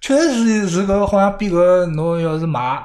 [0.00, 2.80] 确实是是搿好像比搿侬要是买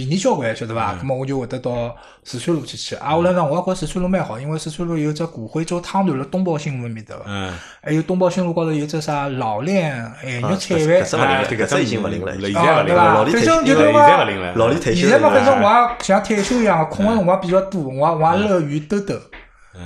[0.00, 0.94] 便宜交关，晓得伐？
[0.94, 1.94] 咁么我就会得到
[2.24, 2.96] 四川路去吃。
[2.96, 11.44] 啊，我来讲，我也觉得四川路蛮好，因为四川路有只古徽州汤团辣东宝新路埃面搭个，嗯，还有东宝新路高头有只啥老练咸肉菜饭。
[11.48, 12.32] 这只已经勿灵了。
[12.40, 14.24] 现在勿灵了，啊老李退休就对伐。
[14.54, 19.14] 老李退休现在嘛，了反正我也像退休一样，空个辰光比较多，我也我也乐于兜兜，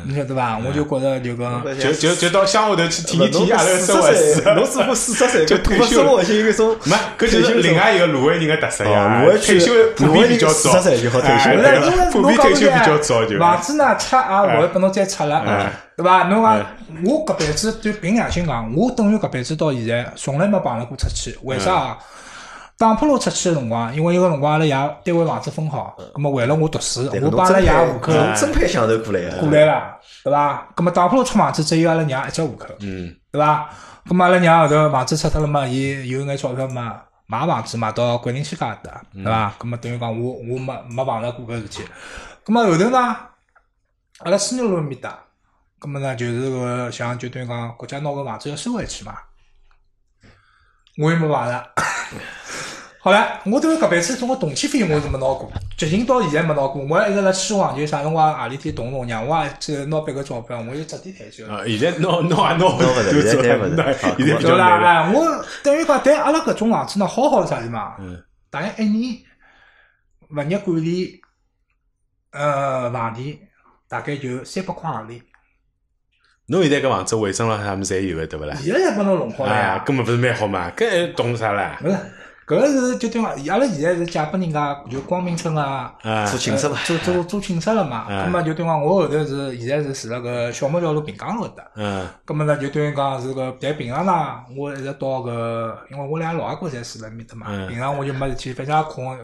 [0.07, 0.59] 你晓得伐？
[0.59, 1.64] 我就觉着就讲。
[1.78, 4.55] 就就就到乡下头去体验体验阿拉个四生活十岁，是。
[4.55, 9.20] 侬只不过四十岁，就就退休生活已经有一种没，搿就是另外一个卢湾人的特色呀。
[9.20, 13.38] 哦卢湾区退休普遍比较早，卢湾人40岁就好退休了是，因为普遍退休比较早就。
[13.38, 15.66] 房子呢拆也勿会拨侬再拆了嗯，
[15.97, 16.24] 对伐？
[16.24, 16.66] 侬讲
[17.05, 21.99] 我搿辈子就凭良心讲，我等于搿辈子到现在从来没碰着过出去，为啥啊？
[22.76, 29.38] 打浦路出去个辰光，因为有个辰光阿拉爷单位房子分好，葛末为了我读书，对我帮阿拉爷户口侬真配享受过来啊！
[29.38, 30.68] 过来了，对伐？
[30.74, 33.70] 葛末打浦路出房子只有阿拉娘一只户口，嗯对伐？
[34.06, 39.54] 葛末阿拉娘后头房子拆脱了嘛，伊有眼钞票嘛，买房子嘛，到桂林区搿搭，对伐？
[39.56, 41.84] 葛末等于讲我我没没碰着过搿事体。
[42.42, 42.98] 葛末后头呢，
[44.18, 45.16] 阿拉思南路埃面搭，
[45.78, 49.14] 葛末呢就是个像就等于讲国家拿搿房子要收回去嘛，
[50.99, 51.70] 我也没碰着。
[53.01, 61.57] 好了，我等于搿辈子总个动迁费用我是没拿过，剧情到现在没拿过，我还一直辣希望就啥辰光何里天动动，让我也去拿别个钞票，我就彻底退休了。
[61.57, 64.88] 啊，现在拿拿也拿勿着现在拿勿着对好现在比对啦，较难了。
[64.88, 67.95] 哎，我等于讲，但阿拉搿种房子呢，好好是啥地方？
[67.99, 69.18] 嗯，大概一年
[70.30, 71.20] 物业管理，
[72.30, 73.38] 呃，房钿
[73.86, 75.20] 大概就三百块行钿，
[76.47, 78.55] 侬现在搿房子卫生咾啥物事侪有个对勿啦？
[78.57, 79.82] 现在侪帮侬弄好了哎呀，。
[79.84, 81.78] 根本勿是蛮好嘛，搿还懂啥啦？
[81.82, 81.97] 勿是，
[82.47, 85.95] 搿个是就对嘛，阿拉现在是借拨人家就光明村啊。
[86.03, 94.12] 啊做庆祝嘛，做做做寝室了嘛，嗯咁么就对讲，我后头是现在是住辣搿小木桥路平江路搿搭，嗯咁么呢就等于讲是个，但平常呢，
[94.55, 99.16] 我一直到搿，因为我俩老阿哥侪住辣埃面搭嘛，嗯平常我就没事体，反正也空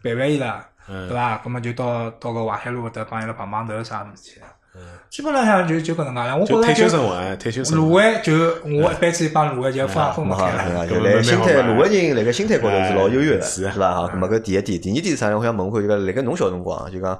[0.00, 1.42] 陪陪伊拉，嗯对伐？
[1.44, 4.40] 咁么就到到搿淮海路搿搭帮伊拉碰碰头啥事体，
[5.10, 6.36] 基本浪向就就搿能介了。
[6.36, 7.94] 我觉就着就退休生活，哎退休生芦活。
[7.96, 8.32] 湾就
[8.64, 10.64] 我一辈子帮芦湾就分也分勿开了。
[10.68, 10.86] 蛮好。
[10.86, 13.94] 就来心态，蛮好嘛卢湾人辣盖心态高头是老优越的，是啊是伐？
[13.94, 15.38] 哈，咁么搿第一点，第二点是啥呢？
[15.38, 17.18] 我想问看，就讲辣盖侬小辰光，就讲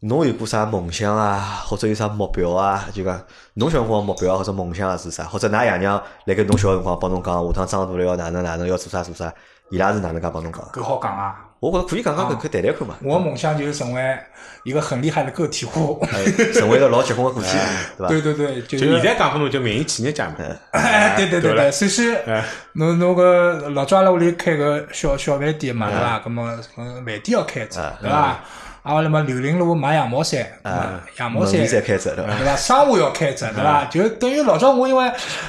[0.00, 2.84] 侬有过啥梦想啊，或者有啥目标啊？
[2.92, 3.20] 就讲
[3.54, 5.24] 侬小辰光目标啊或者梦想啊是啥？
[5.24, 9.32] 或者㑚爷娘辣盖侬小辰光帮侬讲，下趟长大了要哪能哪能要做啥做啥？
[9.70, 10.62] 伊拉是哪能介帮侬讲？
[10.72, 11.34] 搿好讲啊！
[11.62, 12.96] 我觉着可以讲讲搿搿谈谈看嘛。
[13.04, 14.18] 我梦想就是成为
[14.64, 16.04] 一个很厉害的个体户。
[16.10, 17.56] 哎成为一个老结棍个个体，
[17.96, 18.08] 对伐？
[18.08, 20.34] 对对对，就就是现在讲法侬叫民营企业家嘛。
[20.72, 26.18] 哎，对对对对，首先哎，侬侬个老早阿拉屋里开个小小饭店嘛，对伐？
[26.18, 26.42] 咁么
[26.74, 28.42] 呃饭店要开着，对伐？
[28.82, 32.36] 啊，那么柳林路买羊毛衫，啊羊毛衫门面再开着，对伐？
[32.38, 32.56] 对伐？
[32.56, 33.84] 商务要开着，对伐？
[33.84, 35.04] 就等于老早我因为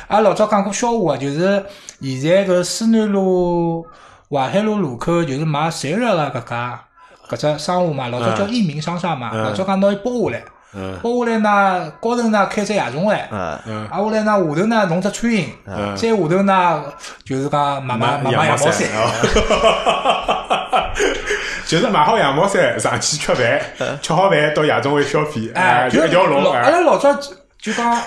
[0.10, 1.66] 阿拉老早讲过笑话啊，就是
[2.00, 3.84] 现在搿思南路、
[4.34, 6.80] 淮海路路口就是卖散热个搿家。
[7.30, 10.44] 搿只商户嘛，老早叫益民商厦嘛，老早讲拿伊包下来，
[10.76, 11.00] 嗯。
[11.02, 13.14] 包下来呢，高头呢开只夜总会。
[13.16, 15.96] 啊，下来呢，下头呢弄只餐饮，嗯。
[15.96, 16.84] 再下头呢
[17.24, 18.88] 就是讲买买买买羊毛衫。
[18.90, 19.10] 哦
[21.66, 23.62] 就是买好羊毛衫上去吃饭，
[24.02, 26.44] 吃好饭到夜总会消费，哎，就一条龙。
[26.44, 27.12] 老阿哎拉老早
[27.58, 27.98] 就讲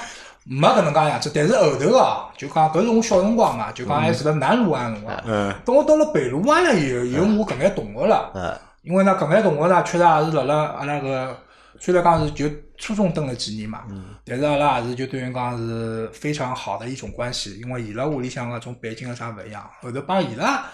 [0.49, 5.23] 没搿能介样子，但是后头啊，就讲搿是我小辰光嘛，就讲还是辣南鲁湾辰光。
[5.27, 5.53] 嗯。
[5.65, 8.31] 等我到了北鲁湾了以后，有我搿眼同学了。
[8.35, 11.37] 嗯，因为呢，搿眼同学呢，确实也是辣辣阿拉个，
[11.81, 13.83] 虽然讲是就初中蹲了几年嘛，
[14.25, 20.65] 但是阿拉也是就等于讲是非常好的一种关系，因为伊拉屋里向个种背景啊啥勿一样，后头帮伊拉，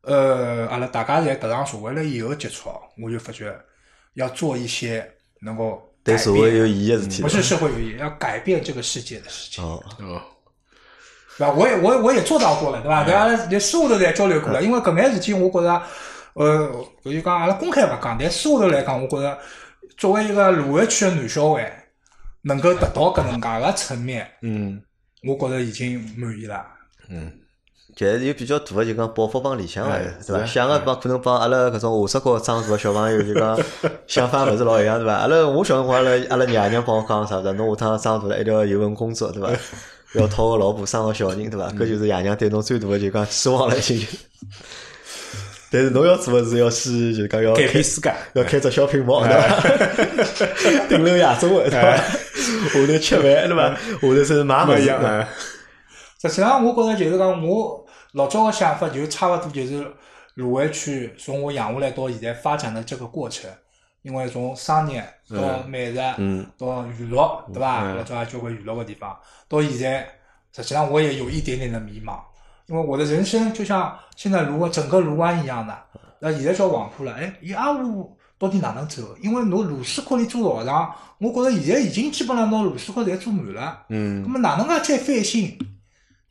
[0.00, 2.70] 呃，阿拉大家侪踏上社会了以后接触，
[3.02, 3.54] 我就发觉
[4.14, 5.06] 要做一些
[5.40, 9.64] 能够对社会有意义个事体，不是社会有意义，要改变这个世界的事情。
[9.64, 10.22] 哦，哦
[11.38, 11.52] 对吧？
[11.52, 13.04] 我也我也我也做到过了，对吧？
[13.04, 15.82] 对阿拉连私下头侪交流过了，因为搿眼事体，我觉着，
[16.34, 16.70] 呃，
[17.02, 19.38] 我就讲阿拉公开勿讲，但私下头来讲，我觉着
[19.96, 21.84] 作为一个卢湾区的男小孩，
[22.42, 24.82] 能够达到搿能介个层面，嗯
[25.24, 26.66] 我觉着已经满意了。
[27.08, 27.32] 嗯，
[27.98, 30.46] 但是有比较大个就讲抱负帮理想个哎，对伐？
[30.46, 33.58] 想个帮可能帮阿拉搿种下只角长大个小朋友就讲
[34.08, 35.12] 想法勿是老一样，对伐？
[35.14, 37.52] 阿拉我小辰光阿拉阿拉爷娘帮我讲啥子？
[37.52, 39.50] 侬下趟长大了一定要有份工作，对伐？
[40.14, 41.68] 要讨个老婆，生个小人，对伐？
[41.70, 44.06] 搿就是爷娘对侬最大个就讲期望了，已经。
[45.70, 48.12] 但是侬要做个是要去就讲要改开变世界。
[48.34, 50.88] 要开只小品毛，对伐？
[50.88, 51.96] 顶楼夜总会，对伐？
[51.96, 53.68] 下头吃饭，对伐？
[53.70, 54.88] 下头是买物事，
[56.20, 57.81] 实际上，我觉着就是讲，我
[58.12, 59.86] 老早个想法就差勿多就是
[60.34, 63.50] 卢湾区从我养下来到现在发展的这个过程，
[64.02, 67.82] 因为从商业到美食，嗯，到娱乐，对伐？
[67.84, 70.06] 嗯老早也交关娱乐个地方，到现在，
[70.54, 72.20] 实际上我也有一点点的迷茫，
[72.66, 75.78] 因为我的人生就像现在卢湾整个卢湾一样的，
[76.18, 79.16] 那现在叫黄浦了，哎，伊阿路到底哪能走？
[79.22, 83.84] 因为侬卢斯科里做学堂，我觉着现在已经基本上拿卢斯科侪做满了。
[83.88, 85.58] 嗯那么哪能介再翻新？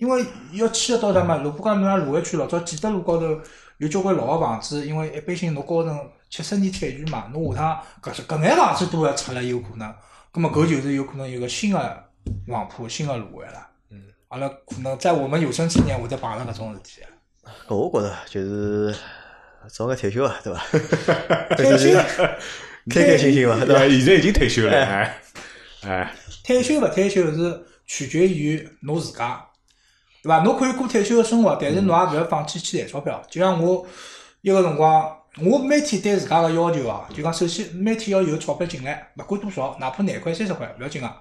[0.02, 1.38] 因为要牵涉到啥嘛？
[1.44, 3.40] 如果讲侬讲卢湾区老早建德路高头
[3.78, 9.94] 有交关老个房子，因为一般性侬高层七十年产权嘛，侬下趟搿是搿眼房子都要拆了有可能，
[10.34, 12.04] 咁么搿就是有可能有个新个
[12.48, 13.68] 黄浦、新个卢湾了。
[13.92, 17.02] 嗯，阿拉可能在我们有生之年会得碰上搿种事体。
[17.68, 18.96] 搿我觉着就是
[19.68, 20.66] 早眼退休啊，对伐？
[21.56, 21.94] 退休，
[22.90, 23.82] 开开心心嘛，对伐？
[23.88, 25.22] 现在已经退休了，哎
[25.86, 26.12] 哎，
[26.44, 29.44] 退休勿退休是取决于侬自家，
[30.24, 30.40] 对伐？
[30.44, 33.22] 侬可以过退休个生活，但是侬也勿要放弃去赚钞票。
[33.30, 33.86] 就像我
[34.42, 41.12] 一个辰光，我每天对自家个要求啊，就讲首先每天要有钞票进来，勿管多少，哪怕廿块、三十块，勿要紧个，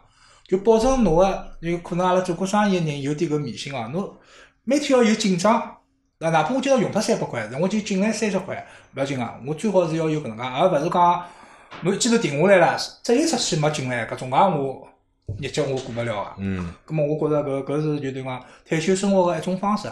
[0.47, 4.17] 就保证侬个有可能阿拉做过生意个人有点搿迷信哦，侬
[4.65, 5.77] 每天要有进账。
[6.23, 11.25] 那哪怕我今朝用脱三百块，我就进来三十块，勿要紧个，我最好是要有搿能介，而勿是讲
[11.81, 14.87] 侬一记头停下来了，只有出去没进来，搿种介我
[15.39, 16.35] 日脚我过勿了啊。
[16.39, 19.91] 嗯咁么我觉着搿搿是就等于讲退休生活个一种方式，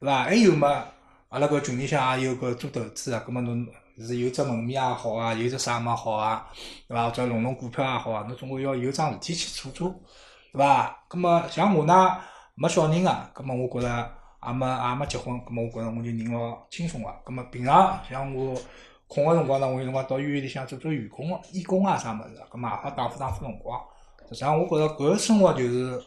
[0.00, 0.24] 对伐？
[0.24, 0.84] 还有嘛，
[1.28, 3.66] 阿拉搿群里向也有搿做投资个，咁么侬
[3.98, 6.46] 是有只门面也好啊，有只啥么好啊，
[6.88, 7.04] 对伐？
[7.06, 9.94] 或者弄弄股票也好啊，侬总归要有桩事体去做做，
[10.52, 10.96] 对伐？
[11.08, 12.16] 咁么像我呢，
[12.54, 14.10] 没小人个，咁么我觉着
[14.46, 17.08] 也没也没结婚，咁么我觉着我就人老轻松个。
[17.24, 18.54] 咁么平常像我
[19.06, 23.80] 空个辰光呢，我有辰光到医院里向做做员工个、义工啊啥物事，咁么也好打发打发辰光。
[24.28, 26.00] 实际上，我觉着搿个生活就是，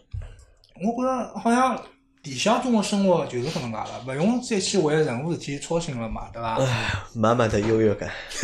[0.83, 1.79] 我觉着好像
[2.27, 6.57] 理想中的生活就是搿能介了，勿用再去为任何事体操心了嘛，对伐？
[7.13, 8.09] 满满的优越感，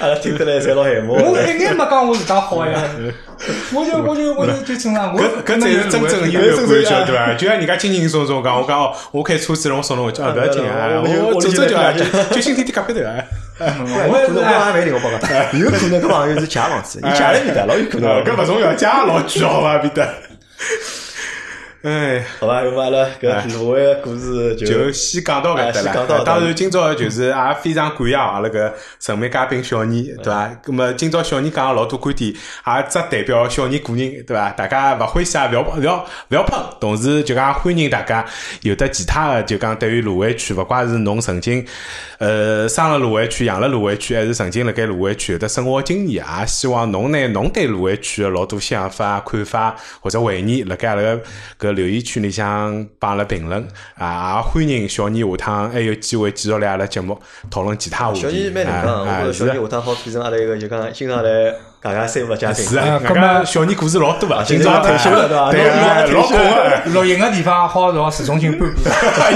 [0.00, 1.12] 阿拉听得来侪老羡慕。
[1.12, 2.82] 我一眼没讲我自家好呀，
[3.74, 7.34] 我就我就我就就正常，我搿搿才是真正的优越感觉，对伐？
[7.34, 11.02] 就像人家轻轻松松讲，我讲哦，我开车子了，我送侬回去，啊，勿要紧啊，
[11.34, 12.02] 我走走就啊，就
[12.34, 13.14] 就新天地隔壁头啊。
[13.58, 13.64] 我
[14.26, 15.16] 可能我还没听我报告，
[15.58, 18.24] 有可能搿朋友是借房子，伊借了面的，老有可能。
[18.24, 19.76] 搿勿重要，家老贵好伐？
[19.78, 20.08] 彼得。
[21.86, 26.24] 哎，好吧，那么阿拉搿芦苇个故事就就先讲到搿搭了。
[26.24, 30.50] 当然，今朝就是也非常感谢阿拉搿神秘嘉宾小年，对伐？
[30.64, 34.50] 咁么今朝小年讲了老多观点，也只代表小年个人，对伐？
[34.50, 38.26] 大家勿欢喜也勿要勿要勿要喷，同时就讲欢迎大家
[38.62, 41.64] 有的其他的就讲对于芦苇区，勿怪是侬曾经
[42.18, 51.22] 呃生了芦苇区、养了芦苇区，还是曾经辣盖芦苇区有的生活经验，也希望侬拿侬对芦苇区个老多想法、看法或者回忆，辣盖阿拉个
[51.60, 53.64] 搿留言区里向帮阿拉评论
[53.94, 57.16] 啊，也欢迎小倪下趟还有机会继续来阿拉节目
[57.48, 58.18] 讨论其他话题。
[58.18, 58.50] 啊我觉着小妮
[59.32, 61.54] 是下趟好变成阿拉一个就讲经常来
[61.86, 62.64] 讲讲三胡的嘉宾。
[62.64, 66.82] 是啊，啊搿个小倪故事老多啊，今朝朝退休了对伐对啊，老空了啊。
[66.86, 69.34] 录音个地方好朝市中心搬搬。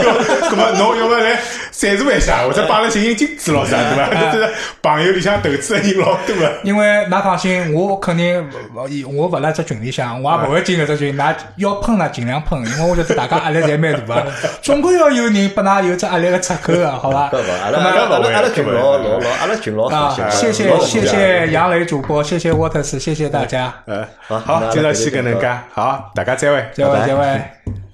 [0.51, 1.39] 搿么侬要勿来
[1.71, 4.33] 赞助一下，或者帮阿拉寻寻金主咯啥，对伐？
[4.33, 4.49] 这
[4.83, 6.53] 朋友里向投资的人老多个。
[6.65, 8.45] 因为㑚放心，我肯定
[8.75, 11.17] 勿我勿辣只群里向，我也勿会进搿只群。
[11.17, 14.33] 㑚要喷呢，尽量喷，因为我觉得大家压力侪蛮大个，
[14.63, 17.31] 总归要有人拨㑚有只压力个出口个，好伐
[17.65, 26.71] 阿拉阿拉阿拉群老老老，阿拉群老啊和谐，谢谢谢谢杨磊主播，谢谢 Waters，谢谢大家，呃，好今朝那就这样先搿能介，好，大家再会。
[26.75, 27.90] 再会再会。